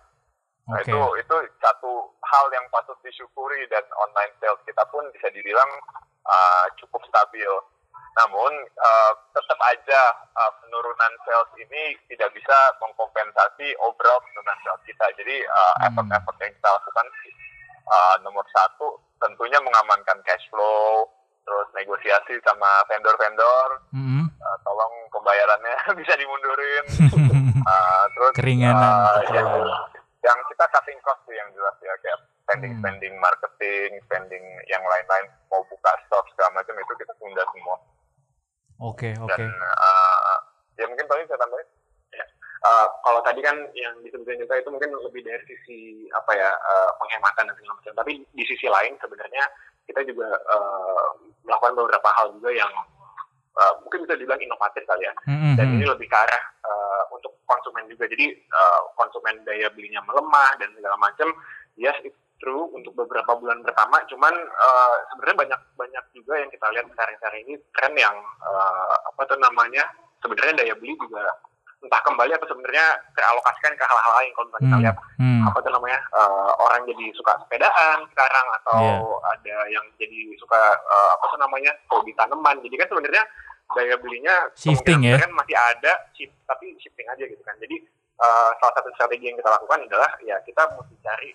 Nah 0.69 0.81
okay. 0.81 0.93
itu 0.93 0.99
itu 1.25 1.35
satu 1.61 2.13
hal 2.25 2.45
yang 2.53 2.65
patut 2.69 2.97
disyukuri 3.01 3.65
dan 3.73 3.81
online 3.97 4.33
sales 4.37 4.61
kita 4.65 4.81
pun 4.93 5.01
bisa 5.13 5.29
dibilang 5.33 5.69
uh, 6.25 6.65
cukup 6.77 7.01
stabil. 7.09 7.49
Namun 8.17 8.51
uh, 8.77 9.11
tetap 9.31 9.59
aja 9.69 10.01
uh, 10.33 10.51
penurunan 10.63 11.13
sales 11.23 11.51
ini 11.61 11.95
tidak 12.09 12.33
bisa 12.33 12.57
mengkompensasi 12.81 13.77
overall 13.83 14.19
penurunan 14.25 14.59
sales 14.65 14.81
kita. 14.87 15.05
Jadi 15.19 15.45
uh, 15.45 15.73
hmm. 15.77 15.85
effort-effort 15.91 16.37
yang 16.41 16.51
kita 16.53 16.69
lakukan 16.73 17.07
uh, 17.89 18.15
nomor 18.25 18.45
satu 18.53 18.97
tentunya 19.19 19.59
mengamankan 19.59 20.19
cash 20.23 20.45
flow, 20.49 21.09
terus 21.43 21.67
negosiasi 21.75 22.37
sama 22.45 22.85
vendor-vendor, 22.87 23.69
hmm. 23.91 24.25
uh, 24.29 24.57
tolong 24.63 24.93
pembayarannya 25.11 25.75
bisa 25.99 26.13
dimundurin, 26.15 26.85
uh, 27.65 28.03
terus 28.15 28.33
keringanan. 28.37 28.79
Uh, 28.79 29.17
yang, 29.33 29.49
yang 30.19 30.39
kita 30.51 30.65
cutting 30.71 30.99
cost 31.01 31.21
sih 31.25 31.35
yang 31.35 31.49
jelas 31.55 31.75
ya 31.81 31.93
kayak 32.03 32.19
spending 32.45 32.73
spending 32.81 33.15
marketing, 33.21 33.89
spending 34.09 34.45
yang 34.69 34.81
lain-lain 34.81 35.25
mau 35.53 35.61
buka 35.69 35.91
store 36.09 36.25
segala 36.33 36.61
macam 36.61 36.75
itu 36.77 36.93
kita 36.97 37.13
tunda 37.21 37.43
semua. 37.53 37.77
Oke, 38.79 39.11
okay, 39.11 39.13
oke. 39.19 39.35
Okay. 39.35 39.47
uh, 39.51 40.37
ya 40.79 40.87
mungkin 40.87 41.03
paling 41.11 41.27
saya 41.27 41.35
tambahin. 41.35 41.67
Ya. 42.15 42.25
Uh, 42.63 42.87
kalau 43.03 43.19
tadi 43.27 43.43
kan 43.43 43.55
yang 43.75 43.91
disebutkan 44.07 44.39
juga 44.39 44.55
itu 44.55 44.69
mungkin 44.71 44.95
lebih 45.03 45.21
dari 45.27 45.43
sisi 45.43 46.07
apa 46.15 46.31
ya 46.31 46.47
uh, 46.47 46.91
penghematan 46.95 47.51
dan 47.51 47.55
segala 47.59 47.75
macam. 47.75 47.93
Tapi 47.99 48.11
di 48.23 48.43
sisi 48.47 48.71
lain 48.71 48.95
sebenarnya 49.03 49.43
kita 49.83 49.99
juga 50.07 50.31
uh, 50.31 51.11
melakukan 51.43 51.75
beberapa 51.75 52.09
hal 52.23 52.31
juga 52.39 52.55
yang 52.55 52.71
uh, 53.59 53.73
mungkin 53.83 54.07
bisa 54.07 54.15
dibilang 54.15 54.39
inovatif 54.39 54.87
kali 54.87 55.03
ya. 55.03 55.13
Mm-hmm. 55.27 55.53
Dan 55.59 55.67
ini 55.75 55.83
lebih 55.83 56.07
ke 56.07 56.15
arah 56.15 56.43
uh, 56.63 57.03
untuk 57.11 57.35
konsumen 57.43 57.83
juga. 57.91 58.07
Jadi 58.07 58.31
uh, 58.31 58.79
konsumen 58.95 59.43
daya 59.43 59.67
belinya 59.75 59.99
melemah 60.07 60.55
dan 60.55 60.71
segala 60.71 60.95
macam. 60.95 61.35
Yes, 61.75 61.99
true 62.39 62.71
untuk 62.71 62.95
beberapa 62.95 63.35
bulan 63.35 63.59
pertama 63.61 63.99
cuman 64.07 64.31
uh, 64.33 64.95
sebenarnya 65.11 65.37
banyak 65.37 65.59
kita 66.69 66.77
lihat 66.77 66.87
sekarang-sekarang 66.93 67.39
ini 67.49 67.53
tren 67.73 67.93
yang 67.97 68.17
uh, 68.45 68.95
apa 69.09 69.25
tuh 69.25 69.41
namanya 69.41 69.89
sebenarnya 70.21 70.61
daya 70.61 70.73
beli 70.77 70.93
juga 71.01 71.25
entah 71.81 72.01
kembali 72.05 72.35
atau 72.37 72.45
sebenarnya 72.45 72.85
teralokasikan 73.17 73.73
ke 73.73 73.83
hal-hal 73.89 74.13
lain 74.21 74.31
kalau 74.37 74.47
kita 74.53 74.75
hmm. 74.77 74.83
lihat 74.85 74.95
hmm. 75.17 75.43
apa 75.49 75.57
tuh 75.65 75.71
namanya 75.73 75.99
uh, 76.13 76.51
orang 76.61 76.85
jadi 76.85 77.05
suka 77.17 77.33
sepedaan 77.41 77.97
sekarang 78.13 78.47
atau 78.61 78.81
yeah. 79.17 79.33
ada 79.33 79.55
yang 79.73 79.85
jadi 79.97 80.19
suka 80.37 80.61
uh, 80.77 81.09
apa 81.17 81.25
tuh 81.33 81.39
namanya 81.41 81.71
hobi 81.89 82.13
tanaman 82.13 82.61
jadi 82.61 82.85
kan 82.85 82.87
sebenarnya 82.93 83.23
daya 83.73 83.95
belinya 83.97 84.35
shifting 84.53 85.01
ya 85.09 85.17
masih 85.33 85.57
ada 85.57 85.93
shift, 86.13 86.37
tapi 86.45 86.77
shifting 86.77 87.07
aja 87.09 87.23
gitu 87.25 87.41
kan 87.41 87.57
jadi 87.57 87.81
uh, 88.21 88.51
salah 88.61 88.73
satu 88.77 88.93
strategi 88.93 89.33
yang 89.33 89.37
kita 89.41 89.49
lakukan 89.49 89.89
adalah 89.89 90.11
ya 90.21 90.37
kita 90.45 90.69
mesti 90.77 90.93
cari 91.01 91.33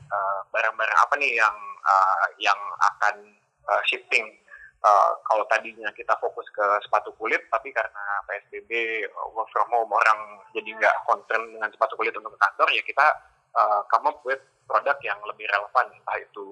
barang-barang 0.55 0.99
uh, 1.03 1.05
apa 1.09 1.15
nih 1.19 1.43
yang 1.43 1.57
uh, 1.83 2.27
yang 2.39 2.61
akan 2.95 3.35
uh, 3.69 3.83
shifting. 3.89 4.29
Uh, 4.85 5.17
kalau 5.25 5.49
tadinya 5.49 5.89
kita 5.97 6.13
fokus 6.21 6.45
ke 6.53 6.61
sepatu 6.85 7.09
kulit, 7.17 7.41
tapi 7.49 7.73
karena 7.73 8.05
PSBB 8.29 9.01
work 9.33 9.49
from 9.49 9.65
home 9.73 9.89
orang 9.89 10.45
jadi 10.53 10.77
nggak 10.77 11.09
concern 11.09 11.41
dengan 11.49 11.73
sepatu 11.73 11.97
kulit 11.97 12.13
untuk 12.13 12.37
ke 12.37 12.41
kantor, 12.45 12.69
ya 12.69 12.85
kita 12.85 13.07
uh, 13.57 13.81
come 13.89 14.13
up 14.13 14.21
with 14.29 14.45
produk 14.69 14.97
yang 15.01 15.17
lebih 15.25 15.49
relevan, 15.49 15.89
entah 15.89 16.17
itu 16.21 16.47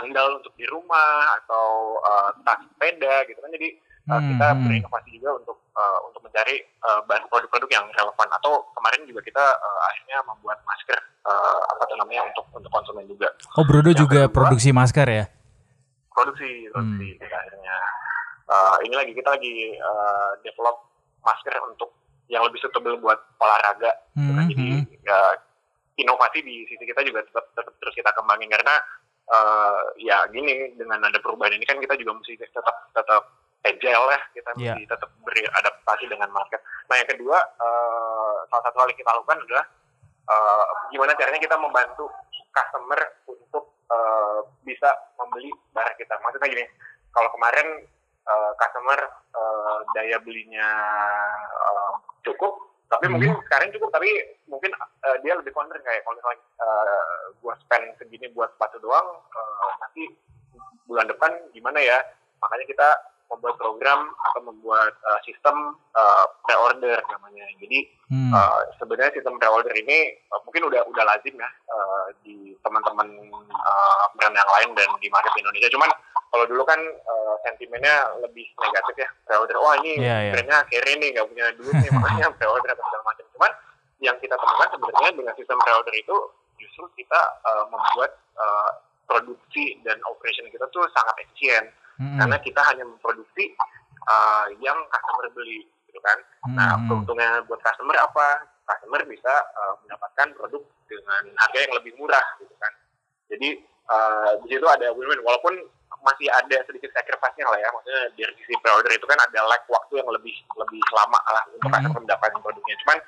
sandal 0.00 0.40
untuk 0.40 0.56
di 0.56 0.64
rumah 0.72 1.36
atau 1.44 2.00
uh, 2.00 2.30
tas 2.48 2.64
sepeda 2.64 3.28
gitu 3.28 3.44
kan. 3.44 3.52
Jadi 3.52 3.68
uh, 4.08 4.20
kita 4.24 4.46
hmm. 4.56 4.62
berinovasi 4.64 5.08
juga 5.20 5.30
untuk 5.36 5.56
uh, 5.76 5.98
untuk 6.08 6.20
mencari 6.24 6.56
uh, 6.80 7.04
produk-produk 7.04 7.70
yang 7.72 7.84
relevan 7.92 8.28
atau 8.40 8.64
kemarin 8.72 9.04
juga 9.04 9.20
kita 9.20 9.44
uh, 9.44 9.80
akhirnya 9.92 10.18
membuat 10.24 10.58
masker 10.64 10.98
uh, 11.28 11.60
apa 11.76 11.84
namanya 12.00 12.24
untuk 12.32 12.44
untuk 12.56 12.70
konsumen 12.72 13.04
juga. 13.04 13.28
Oh 13.56 13.64
Brodo 13.68 13.92
yang 13.92 14.00
juga 14.00 14.20
kedua, 14.28 14.32
produksi 14.32 14.72
masker 14.72 15.08
ya? 15.08 15.24
Produksi, 16.16 16.72
produksi 16.72 17.08
hmm. 17.20 17.28
akhirnya. 17.28 17.76
Uh, 18.46 18.78
ini 18.88 18.94
lagi 18.96 19.12
kita 19.12 19.28
lagi 19.36 19.76
uh, 19.76 20.32
develop 20.40 20.88
masker 21.20 21.52
untuk 21.68 21.92
yang 22.32 22.40
lebih 22.40 22.56
suitable 22.58 22.96
buat 23.04 23.20
olahraga. 23.36 23.92
Hmm. 24.16 24.32
Kan. 24.32 24.48
Jadi 24.48 24.68
ya, 25.04 25.18
inovasi 26.00 26.40
di 26.40 26.64
sisi 26.64 26.84
kita 26.88 27.04
juga 27.04 27.20
tetap, 27.24 27.52
tetap 27.52 27.72
terus 27.76 27.94
kita 27.96 28.10
kembangin 28.16 28.48
karena 28.48 28.74
uh, 29.28 29.80
ya 30.00 30.24
gini 30.32 30.76
dengan 30.76 31.04
ada 31.04 31.18
perubahan 31.20 31.56
ini 31.56 31.64
kan 31.64 31.80
kita 31.80 31.96
juga 32.00 32.16
mesti 32.16 32.36
tetap 32.36 32.76
tetap 32.92 33.22
agile 33.66 34.06
ya 34.14 34.20
kita 34.30 34.50
yeah. 34.56 34.74
mesti 34.76 34.82
tetap 34.86 35.10
beradaptasi 35.24 36.04
dengan 36.06 36.30
market. 36.30 36.60
Nah 36.86 36.96
yang 36.96 37.08
kedua 37.10 37.38
uh, 37.60 38.36
salah 38.48 38.64
satu 38.70 38.76
hal 38.84 38.88
yang 38.92 39.00
kita 39.00 39.10
lakukan 39.10 39.38
adalah 39.42 39.64
uh, 40.30 40.64
gimana 40.92 41.12
caranya 41.18 41.40
kita 41.42 41.56
membantu 41.58 42.06
customer 42.52 43.00
untuk 43.28 43.75
uh, 43.90 44.40
bisa 44.62 44.90
membeli 45.18 45.50
barang 45.74 45.96
kita. 45.98 46.14
Maksudnya 46.22 46.48
gini, 46.52 46.64
kalau 47.14 47.28
kemarin 47.34 47.86
uh, 48.26 48.52
customer 48.58 48.98
uh, 49.34 49.78
daya 49.94 50.18
belinya 50.22 50.68
uh, 51.46 51.94
cukup, 52.26 52.58
tapi 52.86 53.10
hmm. 53.10 53.12
mungkin 53.18 53.30
sekarang 53.50 53.74
cukup, 53.74 53.90
tapi 53.90 54.08
mungkin 54.46 54.70
uh, 54.78 55.16
dia 55.22 55.34
lebih 55.34 55.50
concern 55.50 55.82
kayak 55.82 56.06
kalau 56.06 56.18
misalnya 56.18 56.42
uh, 56.62 57.18
gue 57.34 57.54
spend 57.66 57.86
segini 57.98 58.26
buat 58.30 58.50
sepatu 58.54 58.78
doang, 58.78 59.22
uh, 59.22 59.72
nanti 59.82 60.10
bulan 60.86 61.06
depan 61.10 61.34
gimana 61.50 61.82
ya? 61.82 61.98
Makanya 62.38 62.64
kita 62.68 62.88
membuat 63.26 63.58
program 63.58 64.14
atau 64.30 64.40
membuat 64.46 64.94
uh, 65.02 65.20
sistem 65.26 65.74
uh, 65.94 66.26
pre-order 66.46 66.98
namanya. 67.10 67.46
Jadi 67.58 67.90
hmm. 68.10 68.30
uh, 68.30 68.60
sebenarnya 68.78 69.12
sistem 69.18 69.34
pre-order 69.42 69.74
ini 69.74 70.14
uh, 70.30 70.40
mungkin 70.46 70.70
udah 70.70 70.86
udah 70.86 71.04
lazim 71.04 71.34
ya 71.34 71.50
uh, 71.70 72.06
di 72.22 72.54
teman-teman 72.62 73.08
uh, 73.50 74.04
brand 74.14 74.34
yang 74.34 74.50
lain 74.60 74.70
dan 74.78 74.88
di 75.02 75.08
market 75.10 75.34
Indonesia. 75.34 75.70
Cuman 75.74 75.90
kalau 76.30 76.44
dulu 76.46 76.62
kan 76.62 76.78
uh, 76.82 77.34
sentimennya 77.42 78.14
lebih 78.22 78.46
negatif 78.62 78.94
ya 78.94 79.08
pre-order. 79.26 79.56
Wah 79.58 79.74
ini 79.82 79.98
yeah, 79.98 80.30
yeah. 80.30 80.32
brandnya 80.34 80.58
kere 80.70 80.92
nih 80.98 81.08
nggak 81.18 81.26
punya 81.26 81.46
duit 81.58 81.74
nih 81.82 81.90
makanya 81.98 82.30
pre-order 82.38 82.70
atau 82.70 82.84
segala 82.86 83.04
macam. 83.10 83.26
Cuman 83.34 83.52
yang 83.98 84.16
kita 84.22 84.36
temukan 84.38 84.68
sebenarnya 84.70 85.10
dengan 85.18 85.34
sistem 85.34 85.58
pre-order 85.58 85.94
itu 85.98 86.16
justru 86.62 86.84
kita 86.94 87.20
uh, 87.42 87.64
membuat 87.68 88.16
uh, 88.38 88.70
produksi 89.06 89.78
dan 89.86 89.96
operation 90.10 90.50
kita 90.50 90.66
tuh 90.74 90.84
sangat 90.92 91.14
efisien 91.22 91.70
hmm. 92.00 92.18
karena 92.20 92.36
kita 92.40 92.60
hanya 92.72 92.84
memproduksi 92.84 93.52
uh, 94.08 94.46
yang 94.60 94.78
customer 94.92 95.26
beli 95.32 95.64
gitu 95.88 96.00
kan 96.00 96.18
nah, 96.50 96.50
hmm. 96.50 96.56
nah 96.56 96.70
keuntungannya 96.88 97.40
buat 97.48 97.60
customer 97.60 97.96
apa 98.00 98.46
customer 98.66 99.00
bisa 99.06 99.32
uh, 99.56 99.74
mendapatkan 99.84 100.28
produk 100.36 100.62
dengan 100.86 101.22
harga 101.38 101.58
yang 101.58 101.74
lebih 101.78 101.92
murah 101.98 102.26
gitu 102.42 102.54
kan 102.58 102.72
jadi 103.26 103.48
uh, 103.90 104.30
di 104.44 104.46
situ 104.54 104.66
ada 104.66 104.92
win-win 104.94 105.22
walaupun 105.22 105.54
masih 106.04 106.30
ada 106.30 106.62
sedikit 106.66 106.90
sacrifice-nya 106.94 107.46
lah 107.50 107.58
ya 107.58 107.68
maksudnya 107.74 108.02
dari 108.14 108.32
sisi 108.38 108.54
pre-order 108.62 108.92
itu 108.94 109.06
kan 109.10 109.18
ada 109.18 109.40
lag 109.42 109.62
waktu 109.66 109.98
yang 109.98 110.08
lebih 110.10 110.34
lebih 110.54 110.82
lama 110.94 111.18
lah 111.30 111.42
untuk 111.50 111.66
hmm. 111.66 111.74
customer 111.74 112.00
mendapatkan 112.02 112.40
produknya 112.42 112.76
cuman 112.86 112.98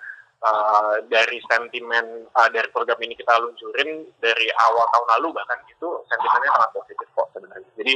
uh, 0.43 0.95
dari 1.11 1.39
sentimen 1.47 2.27
uh, 2.35 2.49
dari 2.51 2.69
program 2.71 2.99
ini 3.03 3.15
kita 3.19 3.35
luncurin 3.39 4.07
dari 4.23 4.47
awal 4.69 4.87
tahun 4.95 5.09
lalu 5.19 5.29
bahkan 5.39 5.59
itu 5.67 5.89
sentimennya 6.07 6.51
sangat 6.55 6.71
positif 6.75 7.07
kok 7.15 7.29
sebenarnya. 7.35 7.71
Jadi 7.79 7.95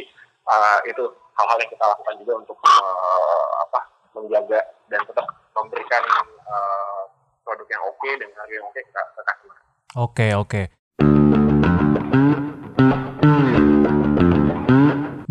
uh, 0.49 0.79
itu 0.87 1.05
hal-hal 1.39 1.57
yang 1.61 1.71
kita 1.71 1.85
lakukan 1.85 2.15
juga 2.21 2.33
untuk 2.43 2.57
uh, 2.63 3.47
apa 3.69 3.81
menjaga 4.13 4.61
dan 4.93 5.01
tetap 5.07 5.27
memberikan 5.57 6.03
uh, 6.49 7.03
produk 7.43 7.67
yang 7.69 7.83
oke 7.89 7.97
okay 7.99 8.13
dan 8.21 8.29
harga 8.37 8.55
yang 8.55 8.67
oke 8.67 8.75
okay 8.75 8.83
ke, 8.85 9.01
ke 9.01 9.21
customer. 9.25 9.57
Oke 9.57 9.63
okay, 9.97 10.31
oke. 10.35 10.49
Okay. 10.49 10.67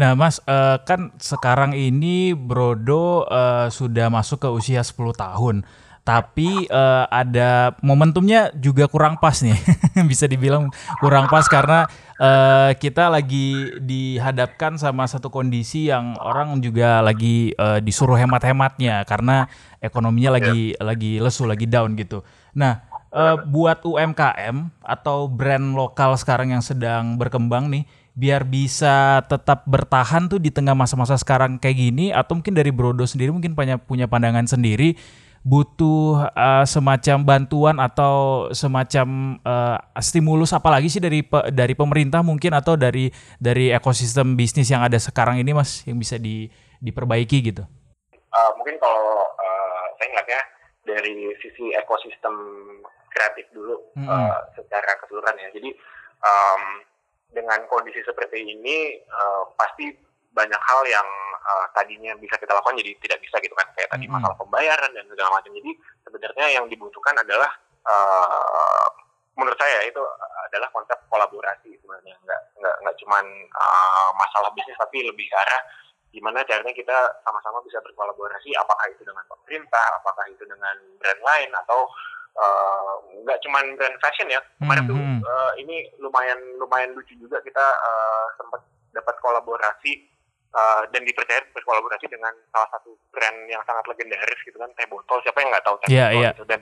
Nah, 0.01 0.17
Mas, 0.17 0.41
uh, 0.49 0.81
kan 0.81 1.13
sekarang 1.21 1.77
ini 1.77 2.33
Brodo 2.33 3.21
uh, 3.29 3.69
sudah 3.69 4.09
masuk 4.09 4.41
ke 4.41 4.49
usia 4.49 4.81
10 4.81 4.97
tahun. 5.13 5.61
Tapi 6.11 6.67
uh, 6.67 7.07
ada 7.07 7.71
momentumnya 7.79 8.51
juga 8.51 8.91
kurang 8.91 9.15
pas 9.15 9.39
nih. 9.39 9.55
Bisa 10.11 10.27
dibilang 10.27 10.67
kurang 10.99 11.31
pas 11.31 11.47
karena 11.47 11.87
uh, 12.19 12.75
kita 12.75 13.07
lagi 13.07 13.79
dihadapkan 13.79 14.75
sama 14.75 15.07
satu 15.07 15.31
kondisi 15.31 15.87
yang 15.87 16.19
orang 16.19 16.59
juga 16.59 16.99
lagi 16.99 17.55
uh, 17.55 17.79
disuruh 17.79 18.19
hemat-hematnya 18.19 19.07
karena 19.07 19.47
ekonominya 19.79 20.35
lagi 20.35 20.75
yeah. 20.75 20.83
lagi 20.83 21.23
lesu, 21.23 21.47
lagi 21.47 21.63
down 21.63 21.95
gitu. 21.95 22.27
Nah, 22.51 22.83
uh, 23.15 23.39
buat 23.47 23.79
UMKM 23.79 24.83
atau 24.83 25.31
brand 25.31 25.71
lokal 25.71 26.19
sekarang 26.19 26.51
yang 26.51 26.63
sedang 26.63 27.15
berkembang 27.15 27.71
nih 27.71 27.87
biar 28.11 28.43
bisa 28.43 29.23
tetap 29.23 29.63
bertahan 29.63 30.27
tuh 30.27 30.35
di 30.35 30.51
tengah 30.51 30.75
masa-masa 30.75 31.15
sekarang 31.15 31.55
kayak 31.55 31.77
gini 31.79 32.11
atau 32.11 32.35
mungkin 32.35 32.51
dari 32.51 32.67
Brodo 32.67 33.07
sendiri 33.07 33.31
mungkin 33.31 33.55
punya 33.55 33.79
punya 33.79 34.11
pandangan 34.11 34.43
sendiri 34.51 34.99
butuh 35.41 36.29
uh, 36.37 36.65
semacam 36.69 37.17
bantuan 37.25 37.81
atau 37.81 38.47
semacam 38.53 39.37
uh, 39.41 39.77
stimulus 39.97 40.53
apalagi 40.53 40.85
sih 40.85 41.01
dari 41.01 41.25
pe, 41.25 41.49
dari 41.49 41.73
pemerintah 41.73 42.21
mungkin 42.21 42.53
atau 42.53 42.77
dari 42.77 43.09
dari 43.41 43.73
ekosistem 43.73 44.37
bisnis 44.37 44.69
yang 44.69 44.85
ada 44.85 45.01
sekarang 45.01 45.41
ini 45.41 45.49
mas 45.57 45.81
yang 45.89 45.97
bisa 45.97 46.21
di, 46.21 46.45
diperbaiki 46.77 47.37
gitu? 47.41 47.65
Uh, 48.31 48.51
mungkin 48.61 48.77
kalau 48.77 49.25
uh, 49.25 49.83
saya 49.97 50.13
ngeliatnya 50.13 50.41
dari 50.85 51.33
sisi 51.41 51.73
ekosistem 51.73 52.35
kreatif 53.09 53.49
dulu 53.49 53.81
hmm. 53.97 54.05
uh, 54.05 54.45
secara 54.53 54.93
keseluruhan 55.01 55.41
ya. 55.41 55.49
Jadi 55.57 55.69
um, 56.21 56.63
dengan 57.33 57.65
kondisi 57.65 58.05
seperti 58.05 58.45
ini 58.45 59.01
uh, 59.09 59.49
pasti 59.57 60.10
banyak 60.31 60.61
hal 60.61 60.81
yang 60.87 61.07
uh, 61.43 61.67
tadinya 61.75 62.15
bisa 62.15 62.39
kita 62.39 62.55
lakukan 62.55 62.79
jadi 62.79 62.91
tidak 63.03 63.19
bisa 63.23 63.35
gitu 63.43 63.55
kan. 63.55 63.67
Kayak 63.75 63.91
tadi 63.91 64.05
masalah 64.07 64.35
pembayaran 64.39 64.91
dan 64.95 65.05
segala 65.11 65.29
macam. 65.35 65.51
Jadi 65.51 65.71
sebenarnya 66.07 66.45
yang 66.55 66.65
dibutuhkan 66.71 67.15
adalah 67.19 67.51
uh, 67.87 68.87
menurut 69.35 69.57
saya 69.59 69.83
itu 69.87 69.99
adalah 70.51 70.71
konsep 70.71 70.95
kolaborasi 71.11 71.75
sebenarnya. 71.83 72.15
Nggak 72.23 72.41
nggak 72.63 72.75
nggak 72.85 72.95
cuman 73.03 73.25
uh, 73.55 74.09
masalah 74.15 74.49
bisnis 74.55 74.79
tapi 74.79 75.03
lebih 75.03 75.27
ke 75.27 75.35
arah 75.35 75.61
gimana 76.11 76.43
caranya 76.43 76.75
kita 76.75 76.97
sama-sama 77.23 77.63
bisa 77.63 77.79
berkolaborasi. 77.83 78.55
Apakah 78.55 78.87
itu 78.91 79.03
dengan 79.03 79.23
pemerintah 79.27 79.87
apakah 79.99 80.25
itu 80.31 80.43
dengan 80.47 80.75
brand 80.99 81.21
lain 81.23 81.51
atau 81.67 81.87
nggak 83.27 83.37
uh, 83.39 83.43
cuman 83.43 83.75
brand 83.75 83.97
fashion 83.99 84.31
ya. 84.31 84.39
Kemarin 84.59 84.87
mm 84.87 84.91
-hmm. 84.95 85.19
tuh 85.19 85.27
uh, 85.27 85.51
ini 85.59 85.87
lumayan 85.99 86.39
lumayan 86.59 86.95
lucu 86.95 87.15
juga 87.19 87.43
kita 87.43 87.63
uh, 87.63 88.27
sempat 88.39 88.63
dapat 88.91 89.15
kolaborasi 89.23 90.10
uh, 90.55 90.81
dan 90.91 91.01
dipercaya 91.03 91.41
berkolaborasi 91.55 92.05
dengan 92.11 92.33
salah 92.51 92.69
satu 92.75 92.95
brand 93.11 93.37
yang 93.47 93.63
sangat 93.63 93.83
legendaris 93.87 94.39
gitu 94.43 94.57
kan 94.59 94.69
teh 94.75 94.87
botol. 94.87 95.19
Siapa 95.23 95.39
yang 95.41 95.49
nggak 95.51 95.65
tahu 95.65 95.75
teh 95.83 95.87
yeah, 95.91 96.09
botol 96.11 96.23
yeah. 96.23 96.33
gitu. 96.35 96.43
Dan 96.47 96.59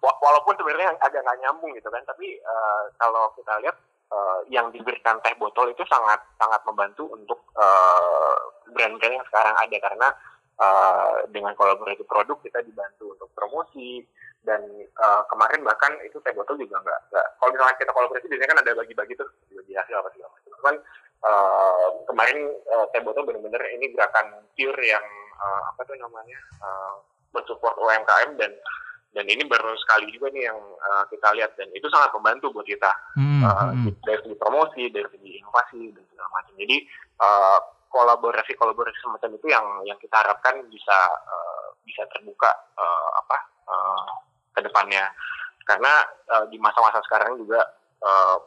walaupun 0.00 0.54
sebenarnya 0.56 0.96
agak 1.00 1.20
nggak 1.20 1.38
nyambung 1.44 1.72
gitu 1.76 1.88
kan 1.92 2.02
tapi 2.08 2.40
uh, 2.40 2.82
kalau 2.96 3.28
kita 3.36 3.52
lihat 3.64 3.76
uh, 4.12 4.40
yang 4.48 4.68
diberikan 4.72 5.20
teh 5.24 5.34
botol 5.36 5.68
itu 5.68 5.82
sangat 5.88 6.20
sangat 6.40 6.60
membantu 6.64 7.08
untuk 7.12 7.40
brand-brand 8.72 9.12
uh, 9.12 9.16
yang 9.20 9.26
sekarang 9.28 9.54
ada. 9.56 9.76
Karena 9.80 10.08
uh, 10.60 11.14
dengan 11.32 11.52
kolaborasi 11.56 12.04
produk 12.04 12.36
kita 12.44 12.60
dibantu 12.64 13.16
untuk 13.16 13.28
promosi 13.32 14.04
dan 14.40 14.64
uh, 15.04 15.20
kemarin 15.28 15.60
bahkan 15.60 15.92
itu 16.00 16.16
teh 16.24 16.32
botol 16.32 16.56
juga 16.56 16.80
nggak 16.80 17.00
kalau 17.36 17.52
misalnya 17.52 17.76
kita 17.76 17.92
kolaborasi 17.92 18.24
biasanya 18.24 18.50
kan 18.56 18.60
ada 18.64 18.72
bagi-bagi 18.72 19.12
tuh 19.16 19.28
bagi 19.52 19.72
hasil 19.76 20.00
apa 20.00 20.08
segala 20.12 20.32
macam. 20.32 20.52
Cuman 20.60 20.76
uh, 21.24 21.88
kemarin 22.08 22.48
uh, 22.70 22.86
teh 22.92 23.00
botol 23.04 23.24
benar-benar 23.28 23.60
ini 23.76 23.92
gerakan 23.92 24.44
pure 24.56 24.82
yang 24.84 25.04
uh, 25.40 25.62
apa 25.72 25.80
tuh 25.84 25.96
namanya 25.96 26.38
uh, 26.60 26.94
mensupport 27.32 27.76
UMKM 27.78 28.36
dan 28.40 28.52
dan 29.10 29.26
ini 29.26 29.42
baru 29.42 29.74
sekali 29.82 30.06
juga 30.14 30.30
nih 30.30 30.46
yang 30.46 30.58
uh, 30.58 31.04
kita 31.10 31.34
lihat 31.34 31.58
dan 31.58 31.66
itu 31.74 31.90
sangat 31.90 32.14
membantu 32.14 32.54
buat 32.54 32.66
kita. 32.66 32.90
Hmm, 33.18 33.42
uh, 33.42 33.74
hmm. 33.74 33.90
dari 34.06 34.22
segi 34.22 34.36
promosi 34.38 34.86
dari 34.86 35.08
segi 35.10 35.30
inovasi 35.42 35.90
dan 35.90 36.04
segala 36.14 36.28
macam. 36.30 36.54
Jadi 36.54 36.76
uh, 37.18 37.58
kolaborasi 37.90 38.54
kolaborasi 38.54 38.98
semacam 39.02 39.30
itu 39.34 39.46
yang 39.50 39.66
yang 39.82 39.98
kita 39.98 40.14
harapkan 40.14 40.62
bisa 40.70 40.98
uh, 41.26 41.74
bisa 41.82 42.06
terbuka 42.14 42.54
uh, 42.78 43.08
apa 43.18 43.36
uh, 43.66 44.10
ke 44.54 44.60
depannya. 44.62 45.10
Karena 45.66 46.06
uh, 46.30 46.46
di 46.46 46.58
masa-masa 46.62 47.02
sekarang 47.02 47.34
juga 47.34 47.66
uh, 48.06 48.38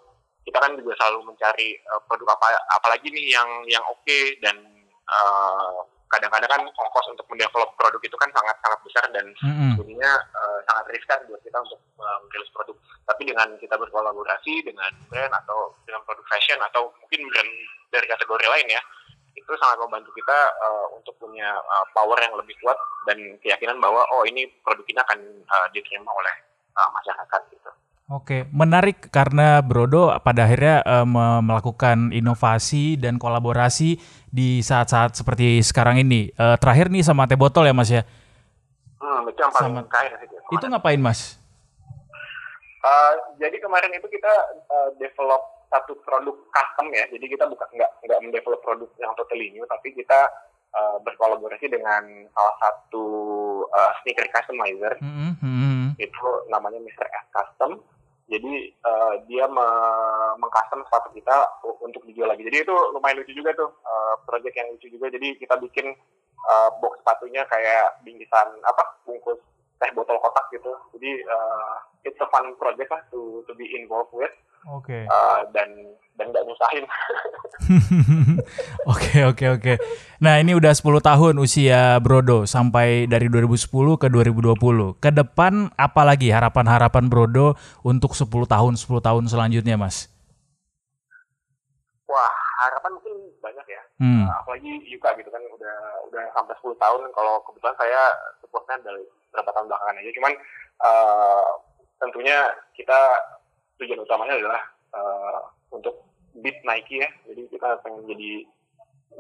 kita 0.44 0.58
kan 0.60 0.72
juga 0.76 0.92
selalu 1.00 1.34
mencari 1.34 1.80
uh, 1.92 2.02
produk 2.08 2.36
apa 2.36 2.60
apalagi 2.76 3.08
nih 3.10 3.32
yang 3.32 3.50
yang 3.68 3.84
oke 3.88 4.04
okay 4.04 4.36
dan 4.44 4.60
uh, 5.08 5.84
kadang-kadang 6.14 6.46
kan 6.46 6.62
ongkos 6.62 7.10
untuk 7.10 7.26
mendevelop 7.26 7.74
produk 7.74 7.98
itu 8.06 8.14
kan 8.22 8.30
sangat 8.38 8.54
sangat 8.62 8.80
besar 8.86 9.06
dan 9.10 9.26
mm-hmm. 9.34 9.82
uh, 10.06 10.60
sangat 10.70 10.86
riskan 10.94 11.18
buat 11.26 11.42
kita 11.42 11.58
untuk 11.58 11.82
uh, 11.98 12.18
merilis 12.30 12.54
produk. 12.54 12.78
Tapi 13.10 13.22
dengan 13.26 13.50
kita 13.58 13.74
berkolaborasi 13.74 14.62
dengan 14.62 14.94
brand 15.10 15.34
atau 15.34 15.74
dengan 15.90 16.06
produk 16.06 16.22
fashion 16.30 16.62
atau 16.62 16.94
mungkin 17.02 17.26
brand 17.34 17.52
dari 17.90 18.06
kategori 18.06 18.46
lain 18.46 18.68
ya, 18.78 18.82
itu 19.34 19.52
sangat 19.58 19.82
membantu 19.82 20.14
kita 20.14 20.38
uh, 20.62 20.88
untuk 20.94 21.18
punya 21.18 21.50
uh, 21.58 21.86
power 21.98 22.18
yang 22.22 22.38
lebih 22.38 22.54
kuat 22.62 22.78
dan 23.10 23.18
keyakinan 23.42 23.82
bahwa 23.82 24.06
oh 24.14 24.22
ini 24.30 24.46
produk 24.62 24.86
ini 24.86 25.00
akan 25.02 25.20
uh, 25.50 25.68
diterima 25.74 26.14
oleh 26.14 26.36
uh, 26.78 26.90
masyarakat 26.94 27.42
gitu. 27.50 27.72
Oke, 28.12 28.44
menarik 28.52 29.08
karena 29.16 29.64
Brodo 29.64 30.12
pada 30.20 30.44
akhirnya 30.44 30.84
uh, 30.84 31.08
melakukan 31.40 32.12
inovasi 32.12 33.00
dan 33.00 33.16
kolaborasi 33.16 33.96
di 34.28 34.60
saat-saat 34.60 35.16
seperti 35.16 35.64
sekarang 35.64 36.04
ini. 36.04 36.28
Uh, 36.36 36.60
terakhir 36.60 36.92
nih 36.92 37.00
sama 37.00 37.24
teh 37.32 37.40
botol 37.40 37.64
ya 37.64 37.72
Mas 37.72 37.88
ya? 37.88 38.04
Hmm, 39.00 39.24
itu 39.32 39.40
yang 39.40 39.56
paling 39.56 39.76
sama... 39.80 39.88
kaya 39.88 40.20
sih. 40.20 40.28
Itu 40.30 40.66
ngapain 40.68 41.00
Mas? 41.00 41.40
Uh, 42.84 43.14
jadi 43.40 43.56
kemarin 43.64 43.96
itu 43.96 44.08
kita 44.12 44.34
uh, 44.68 44.92
develop 45.00 45.64
satu 45.72 45.96
produk 46.04 46.36
custom 46.52 46.92
ya. 46.92 47.08
Jadi 47.08 47.26
kita 47.32 47.48
bukan 47.48 47.68
nggak 47.72 47.92
nggak 48.04 48.20
mendevelop 48.20 48.60
produk 48.62 48.92
yang 49.00 49.16
totally 49.16 49.48
new, 49.56 49.64
tapi 49.64 49.96
kita 49.96 50.28
uh, 50.74 50.98
berkolaborasi 51.06 51.70
dengan 51.70 52.04
salah 52.34 52.56
satu 52.62 53.06
uh, 53.70 53.92
sneaker 54.02 54.28
customizer. 54.34 54.98
Mm 55.00 55.34
-hmm. 55.38 55.80
Itu 55.98 56.28
namanya 56.50 56.82
Mr. 56.82 57.06
S 57.08 57.26
Custom 57.32 57.82
jadi 58.34 58.54
uh, 58.88 59.14
dia 59.28 59.46
me 59.52 59.68
mengcustom 60.40 60.82
sepatu 60.88 61.12
kita 61.12 61.36
untuk 61.84 62.02
dijual 62.08 62.32
lagi 62.32 62.48
jadi 62.48 62.64
itu 62.64 62.76
lumayan 62.96 63.20
lucu 63.20 63.36
juga 63.36 63.52
tuh 63.54 63.70
uh, 63.84 64.16
project 64.24 64.56
yang 64.56 64.72
lucu 64.72 64.88
juga 64.88 65.12
jadi 65.12 65.36
kita 65.36 65.60
bikin 65.60 65.92
uh, 66.48 66.70
box 66.80 67.04
sepatunya 67.04 67.44
kayak 67.52 68.00
bingkisan 68.08 68.48
apa 68.64 68.84
bungkus 69.04 69.38
teh 69.78 69.92
botol 69.92 70.18
kotak 70.24 70.48
gitu 70.56 70.72
jadi 70.96 71.12
uh, 71.28 71.76
it's 72.08 72.20
a 72.24 72.28
fun 72.32 72.56
project 72.56 72.90
lah 72.90 73.02
to 73.12 73.44
to 73.46 73.54
be 73.54 73.68
involved 73.76 74.12
with 74.16 74.32
Oke. 74.72 75.04
Okay. 75.04 75.04
Uh, 75.12 75.44
dan 75.52 75.68
dan 76.14 76.30
nggak 76.30 76.46
nyusahin. 76.46 76.86
Oke 78.94 79.24
oke 79.24 79.46
oke. 79.56 79.74
Nah 80.20 80.36
ini 80.44 80.52
udah 80.52 80.76
10 80.76 81.00
tahun 81.00 81.34
usia 81.40 81.96
Brodo 82.04 82.44
sampai 82.44 83.08
dari 83.08 83.32
2010 83.32 83.72
ke 83.96 84.08
2020. 84.12 85.00
Ke 85.00 85.10
depan 85.16 85.72
apa 85.80 86.02
lagi 86.04 86.28
harapan-harapan 86.28 87.08
Brodo 87.08 87.56
untuk 87.88 88.12
10 88.14 88.28
tahun 88.46 88.74
10 88.76 89.00
tahun 89.00 89.24
selanjutnya 89.32 89.80
Mas? 89.80 90.12
Wah 92.06 92.34
harapan 92.68 93.00
mungkin 93.00 93.16
banyak 93.40 93.66
ya. 93.72 93.82
Hmm. 94.04 94.28
Uh, 94.28 94.36
apalagi 94.44 94.72
Yuka 94.92 95.16
gitu 95.18 95.30
kan 95.32 95.40
udah 95.40 95.78
udah 96.12 96.24
sampai 96.36 96.54
10 96.60 96.76
tahun. 96.78 97.02
Kalau 97.16 97.40
kebetulan 97.48 97.76
saya 97.80 98.02
supportnya 98.44 98.76
dari 98.84 99.08
berapa 99.32 99.50
tahun 99.50 99.72
belakangan 99.72 100.00
aja. 100.04 100.12
Cuman 100.20 100.34
uh, 100.84 101.48
tentunya 102.04 102.52
kita 102.76 103.00
tujuan 103.82 104.00
utamanya 104.04 104.34
adalah 104.38 104.62
uh, 104.94 105.40
untuk 105.74 106.06
beat 106.38 106.62
Nike 106.66 107.02
ya. 107.02 107.10
Jadi 107.30 107.42
kita 107.50 107.82
pengen 107.82 108.06
jadi 108.10 108.32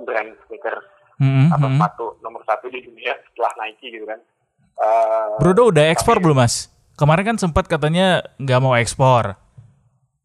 brand 0.04 0.34
sneaker 0.48 0.76
mm-hmm. 1.22 1.48
atau 1.54 1.68
sepatu 1.70 2.06
nomor 2.26 2.42
satu 2.46 2.70
di 2.70 2.82
dunia 2.82 3.14
setelah 3.32 3.52
Nike 3.66 3.88
gitu 3.94 4.06
kan. 4.06 4.20
Uh, 4.74 5.38
Brodo 5.38 5.70
udah 5.70 5.86
ekspor 5.94 6.18
belum 6.18 6.42
mas? 6.42 6.70
Kemarin 6.98 7.34
kan 7.34 7.38
sempat 7.38 7.66
katanya 7.66 8.22
nggak 8.42 8.62
mau 8.62 8.74
ekspor. 8.78 9.38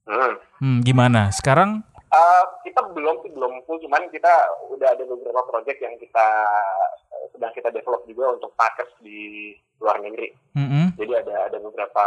Hmm. 0.09 0.41
hmm 0.61 0.79
gimana? 0.85 1.29
Sekarang? 1.33 1.85
Uh, 2.09 2.45
kita 2.65 2.81
belum 2.97 3.21
sih 3.21 3.31
belum 3.37 3.53
full, 3.69 3.77
cuman 3.85 4.09
kita 4.09 4.33
udah 4.73 4.89
ada 4.97 5.05
beberapa 5.05 5.45
project 5.45 5.79
yang 5.85 5.93
kita 6.01 6.27
sedang 7.37 7.53
kita 7.53 7.69
develop 7.69 8.03
juga 8.09 8.33
untuk 8.33 8.51
package 8.57 8.93
di 9.05 9.53
luar 9.79 10.01
negeri. 10.01 10.33
Mm-hmm. 10.57 10.85
Jadi 10.99 11.13
ada 11.15 11.35
ada 11.53 11.59
beberapa 11.61 12.05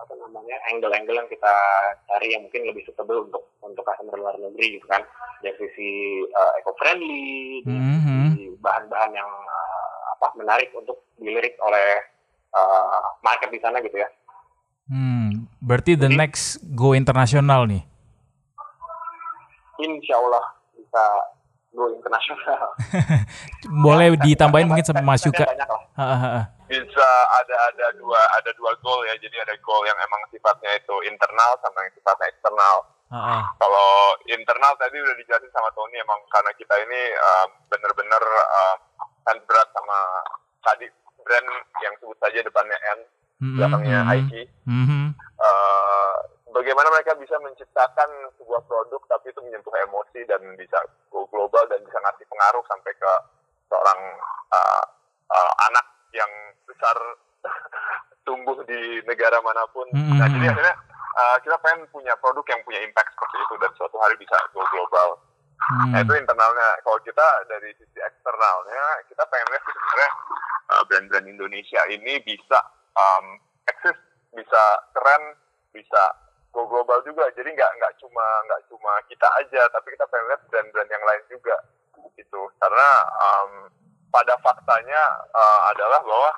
apa 0.00 0.12
namanya 0.16 0.56
angle-angle 0.72 1.18
yang 1.20 1.28
kita 1.28 1.54
cari 2.08 2.32
yang 2.32 2.46
mungkin 2.46 2.62
lebih 2.64 2.86
suitable 2.86 3.28
untuk 3.28 3.44
untuk 3.60 3.84
customer 3.84 4.16
luar 4.16 4.38
negeri 4.40 4.80
gitu 4.80 4.86
kan. 4.88 5.04
Dari 5.44 5.52
sisi 5.60 6.24
uh, 6.30 6.52
eco-friendly, 6.62 7.66
mm-hmm. 7.66 8.24
dari 8.38 8.44
bahan-bahan 8.62 9.12
yang 9.12 9.28
uh, 9.28 10.00
apa 10.16 10.26
menarik 10.38 10.72
untuk 10.72 11.04
dilirik 11.20 11.58
oleh 11.60 12.00
uh, 12.54 13.02
market 13.20 13.52
di 13.52 13.60
sana 13.60 13.82
gitu 13.84 13.98
ya. 13.98 14.08
Hmm, 14.88 15.48
berarti 15.64 15.96
the 15.96 16.08
Jadi, 16.12 16.16
next 16.16 16.60
go 16.76 16.92
internasional 16.96 17.64
nih. 17.68 17.84
Insya 19.82 20.14
Allah 20.18 20.44
bisa 20.74 21.04
go 21.74 21.90
internasional. 21.90 22.70
Boleh 23.84 24.14
ditambahin 24.22 24.70
mungkin 24.70 24.86
sama 24.86 25.02
Mas 25.02 25.26
Yuka. 25.26 25.42
Bisa 26.64 27.08
ada 27.42 27.56
ada 27.70 27.86
dua 27.98 28.20
ada 28.38 28.50
dua 28.54 28.72
goal 28.78 29.02
ya. 29.10 29.14
Jadi 29.18 29.36
ada 29.42 29.54
goal 29.60 29.82
yang 29.84 29.98
emang 29.98 30.22
sifatnya 30.30 30.70
itu 30.78 30.94
internal 31.10 31.58
sama 31.60 31.82
yang 31.82 31.92
sifatnya 31.98 32.26
eksternal. 32.30 32.76
Uh-huh. 33.14 33.42
Kalau 33.60 33.90
internal 34.26 34.72
tadi 34.80 34.96
udah 34.98 35.14
dijelasin 35.18 35.52
sama 35.52 35.70
Tony 35.76 36.00
emang 36.02 36.18
karena 36.32 36.50
kita 36.56 36.74
ini 36.82 37.02
uh, 37.14 37.46
bener-bener 37.70 38.22
uh, 38.26 38.76
kan 39.22 39.36
berat 39.44 39.68
sama 39.70 39.98
tadi 40.64 40.88
brand 41.24 41.48
yang 41.80 41.94
sebut 42.00 42.16
saja 42.20 42.38
depannya 42.44 42.76
N, 42.76 43.00
mm-hmm. 43.00 43.56
belakangnya 43.56 44.00
mm-hmm. 44.04 44.44
Mm-hmm. 44.68 45.04
Uh, 45.40 46.16
bagaimana 46.54 46.88
mereka 46.94 47.18
bisa 47.18 47.34
menciptakan 47.42 48.30
sebuah 48.38 48.62
produk 48.70 49.02
tapi 49.10 49.34
itu 49.34 49.40
menyentuh 49.42 49.74
emosi 49.90 50.22
dan 50.30 50.40
bisa 50.54 50.78
go 51.10 51.26
global 51.28 51.66
dan 51.66 51.82
bisa 51.82 51.98
ngasih 51.98 52.24
pengaruh 52.30 52.62
sampai 52.70 52.92
ke 52.94 53.12
seorang 53.66 54.00
uh, 54.54 54.84
uh, 55.34 55.52
anak 55.66 55.86
yang 56.14 56.30
besar 56.70 56.96
tumbuh 58.26 58.56
di 58.64 59.02
negara 59.04 59.42
mana 59.42 59.66
pun. 59.74 59.84
Mm-hmm. 59.90 60.16
Nah 60.16 60.26
jadi 60.30 60.46
akhirnya 60.54 60.76
uh, 61.18 61.36
kita 61.42 61.56
pengen 61.60 61.84
punya 61.90 62.14
produk 62.22 62.46
yang 62.54 62.62
punya 62.62 62.80
impact 62.86 63.10
seperti 63.12 63.36
itu 63.42 63.54
dan 63.58 63.70
suatu 63.74 63.96
hari 63.98 64.14
bisa 64.16 64.38
go 64.54 64.62
global. 64.70 65.18
Hmm. 65.54 65.94
Nah 65.94 66.02
itu 66.02 66.12
internalnya. 66.18 66.68
Kalau 66.82 66.98
kita 67.00 67.26
dari 67.48 67.70
sisi 67.78 67.98
eksternalnya, 68.02 68.84
kita 69.08 69.22
pengen 69.30 69.48
lihat 69.54 69.64
sebenarnya 69.64 70.10
uh, 70.74 70.82
brand-brand 70.84 71.26
Indonesia 71.30 71.80
ini 71.88 72.20
bisa 72.26 72.58
um, 72.98 73.38
eksis, 73.70 73.96
bisa 74.34 74.62
keren, 74.92 75.38
bisa 75.72 76.02
go 76.54 76.70
global 76.70 77.02
juga. 77.02 77.26
Jadi 77.34 77.50
nggak 77.50 77.72
nggak 77.82 77.92
cuma 77.98 78.24
nggak 78.46 78.62
cuma 78.70 78.92
kita 79.10 79.28
aja, 79.42 79.62
tapi 79.74 79.92
kita 79.98 80.06
pengen 80.06 80.30
lihat 80.30 80.42
brand-brand 80.48 80.90
yang 80.90 81.04
lain 81.04 81.22
juga 81.26 81.56
gitu. 82.14 82.40
Karena 82.62 82.88
um, 83.18 83.50
pada 84.14 84.38
faktanya 84.38 85.02
uh, 85.34 85.60
adalah 85.74 85.98
bahwa 86.06 86.30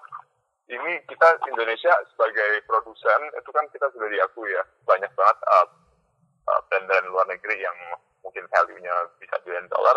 ini 0.66 0.98
kita 1.06 1.38
Indonesia 1.46 1.92
sebagai 2.10 2.64
produsen 2.66 3.20
itu 3.38 3.50
kan 3.52 3.68
kita 3.70 3.86
sudah 3.92 4.08
diakui 4.10 4.50
ya 4.50 4.64
banyak 4.88 5.12
banget 5.14 5.38
uh, 5.46 5.66
uh, 6.48 6.60
brand-brand 6.72 7.06
luar 7.12 7.28
negeri 7.28 7.60
yang 7.60 7.76
mungkin 8.24 8.42
value-nya 8.50 8.90
bisa 9.22 9.38
billion 9.46 9.70
dollar, 9.70 9.94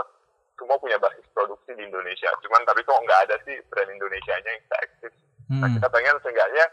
semua 0.53 0.77
punya 0.77 1.01
basis 1.01 1.25
produksi 1.33 1.73
di 1.73 1.87
Indonesia. 1.87 2.29
Cuman 2.45 2.61
tapi 2.67 2.85
kok 2.85 3.01
nggak 3.01 3.21
ada 3.25 3.35
sih 3.47 3.57
brand 3.71 3.89
Indonesia-nya 3.89 4.45
yang 4.45 4.61
bisa 4.67 4.77
eksis. 4.85 5.15
Nah, 5.49 5.55
hmm. 5.57 5.61
Nah 5.65 5.69
kita 5.79 5.87
pengen 5.89 6.15
seenggaknya 6.21 6.65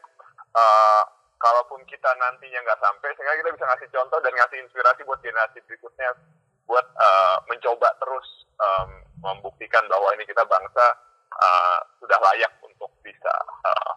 uh, 0.53 1.03
kalaupun 1.37 1.85
kita 1.85 2.11
nantinya 2.17 2.61
nggak 2.65 2.81
sampai, 2.81 3.09
sehingga 3.15 3.39
kita 3.41 3.51
bisa 3.57 3.67
ngasih 3.69 3.89
contoh 3.93 4.19
dan 4.25 4.33
ngasih 4.35 4.59
inspirasi 4.65 5.01
buat 5.05 5.21
generasi 5.21 5.59
berikutnya 5.69 6.11
buat 6.67 6.87
uh, 6.99 7.37
mencoba 7.47 7.95
terus 8.03 8.27
um, 8.59 8.91
membuktikan 9.23 9.87
bahwa 9.87 10.11
ini 10.19 10.27
kita 10.27 10.43
bangsa 10.43 10.87
uh, 11.31 11.79
sudah 12.03 12.19
layak 12.19 12.53
untuk 12.67 12.91
bisa 13.07 13.35
uh, 13.63 13.93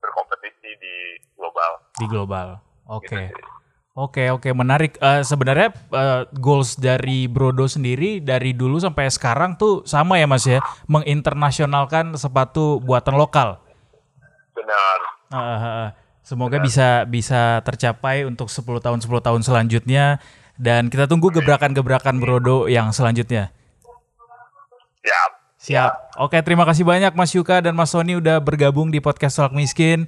berkompetisi 0.00 0.70
di 0.80 0.96
global. 1.36 1.84
Di 2.00 2.06
global, 2.08 2.56
oke. 2.88 3.04
Okay. 3.04 3.28
Gitu 3.28 3.60
Oke 3.98 4.30
oke 4.30 4.48
menarik. 4.54 4.94
Uh, 5.02 5.20
Sebenarnya 5.20 5.74
uh, 5.90 6.22
goals 6.32 6.78
dari 6.78 7.26
Brodo 7.26 7.66
sendiri 7.66 8.22
dari 8.22 8.54
dulu 8.54 8.78
sampai 8.78 9.10
sekarang 9.10 9.58
tuh 9.58 9.82
sama 9.82 10.16
ya 10.16 10.30
Mas 10.30 10.46
ya, 10.46 10.62
menginternasionalkan 10.86 12.14
sepatu 12.14 12.78
buatan 12.80 13.18
lokal. 13.18 13.58
Benar. 14.54 14.98
Uh, 15.28 15.36
uh, 15.36 15.86
semoga 16.30 16.62
Benar. 16.62 16.66
bisa 16.70 16.88
bisa 17.10 17.58
tercapai 17.66 18.22
untuk 18.22 18.46
10 18.46 18.62
tahun 18.78 19.02
10 19.02 19.10
tahun 19.26 19.42
selanjutnya 19.42 20.22
dan 20.54 20.86
kita 20.86 21.10
tunggu 21.10 21.34
gebrakan-gebrakan 21.34 22.22
Brodo 22.22 22.70
yang 22.70 22.94
selanjutnya. 22.94 23.50
Siap. 25.02 25.30
Siap. 25.58 25.92
Oke 26.22 26.38
terima 26.46 26.62
kasih 26.62 26.86
banyak 26.86 27.18
Mas 27.18 27.34
Yuka 27.34 27.58
dan 27.58 27.74
Mas 27.74 27.90
Sony 27.90 28.14
udah 28.14 28.38
bergabung 28.38 28.94
di 28.94 29.02
podcast 29.02 29.42
Solak 29.42 29.58
Miskin. 29.58 30.06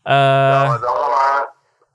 Uh, 0.00 0.80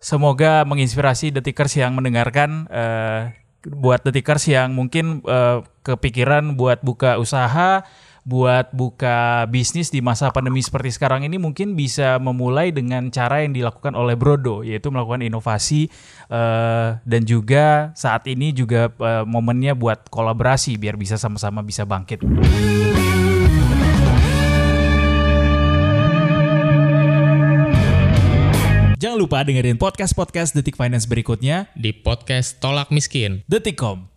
Semoga 0.05 0.61
menginspirasi 0.69 1.33
detikers 1.33 1.73
yang 1.73 1.97
mendengarkan 1.97 2.69
uh, 2.69 3.33
buat 3.65 4.05
detikers 4.05 4.45
yang 4.45 4.77
mungkin 4.77 5.25
uh, 5.25 5.65
kepikiran 5.81 6.53
buat 6.53 6.85
buka 6.85 7.17
usaha, 7.17 7.81
buat 8.25 8.73
buka 8.73 9.45
bisnis 9.53 9.93
di 9.93 10.01
masa 10.01 10.33
pandemi 10.33 10.57
seperti 10.57 10.97
sekarang 10.97 11.29
ini 11.29 11.37
mungkin 11.37 11.77
bisa 11.77 12.17
memulai 12.17 12.73
dengan 12.73 13.13
cara 13.13 13.45
yang 13.45 13.53
dilakukan 13.53 13.93
oleh 13.93 14.17
Brodo 14.17 14.65
yaitu 14.65 14.89
melakukan 14.89 15.21
inovasi 15.21 15.93
uh, 16.33 16.97
dan 17.05 17.21
juga 17.21 17.93
saat 17.93 18.25
ini 18.25 18.49
juga 18.49 18.89
uh, 18.97 19.21
momennya 19.29 19.77
buat 19.77 20.09
kolaborasi 20.09 20.81
biar 20.81 20.97
bisa 20.97 21.21
sama-sama 21.21 21.61
bisa 21.61 21.85
bangkit. 21.85 22.25
Jangan 28.97 29.21
lupa 29.21 29.45
dengerin 29.45 29.77
podcast-podcast 29.77 30.57
Detik 30.57 30.81
Finance 30.81 31.05
berikutnya 31.05 31.69
di 31.77 31.93
podcast 31.93 32.57
Tolak 32.57 32.89
Miskin. 32.89 33.45
Detikcom 33.45 34.14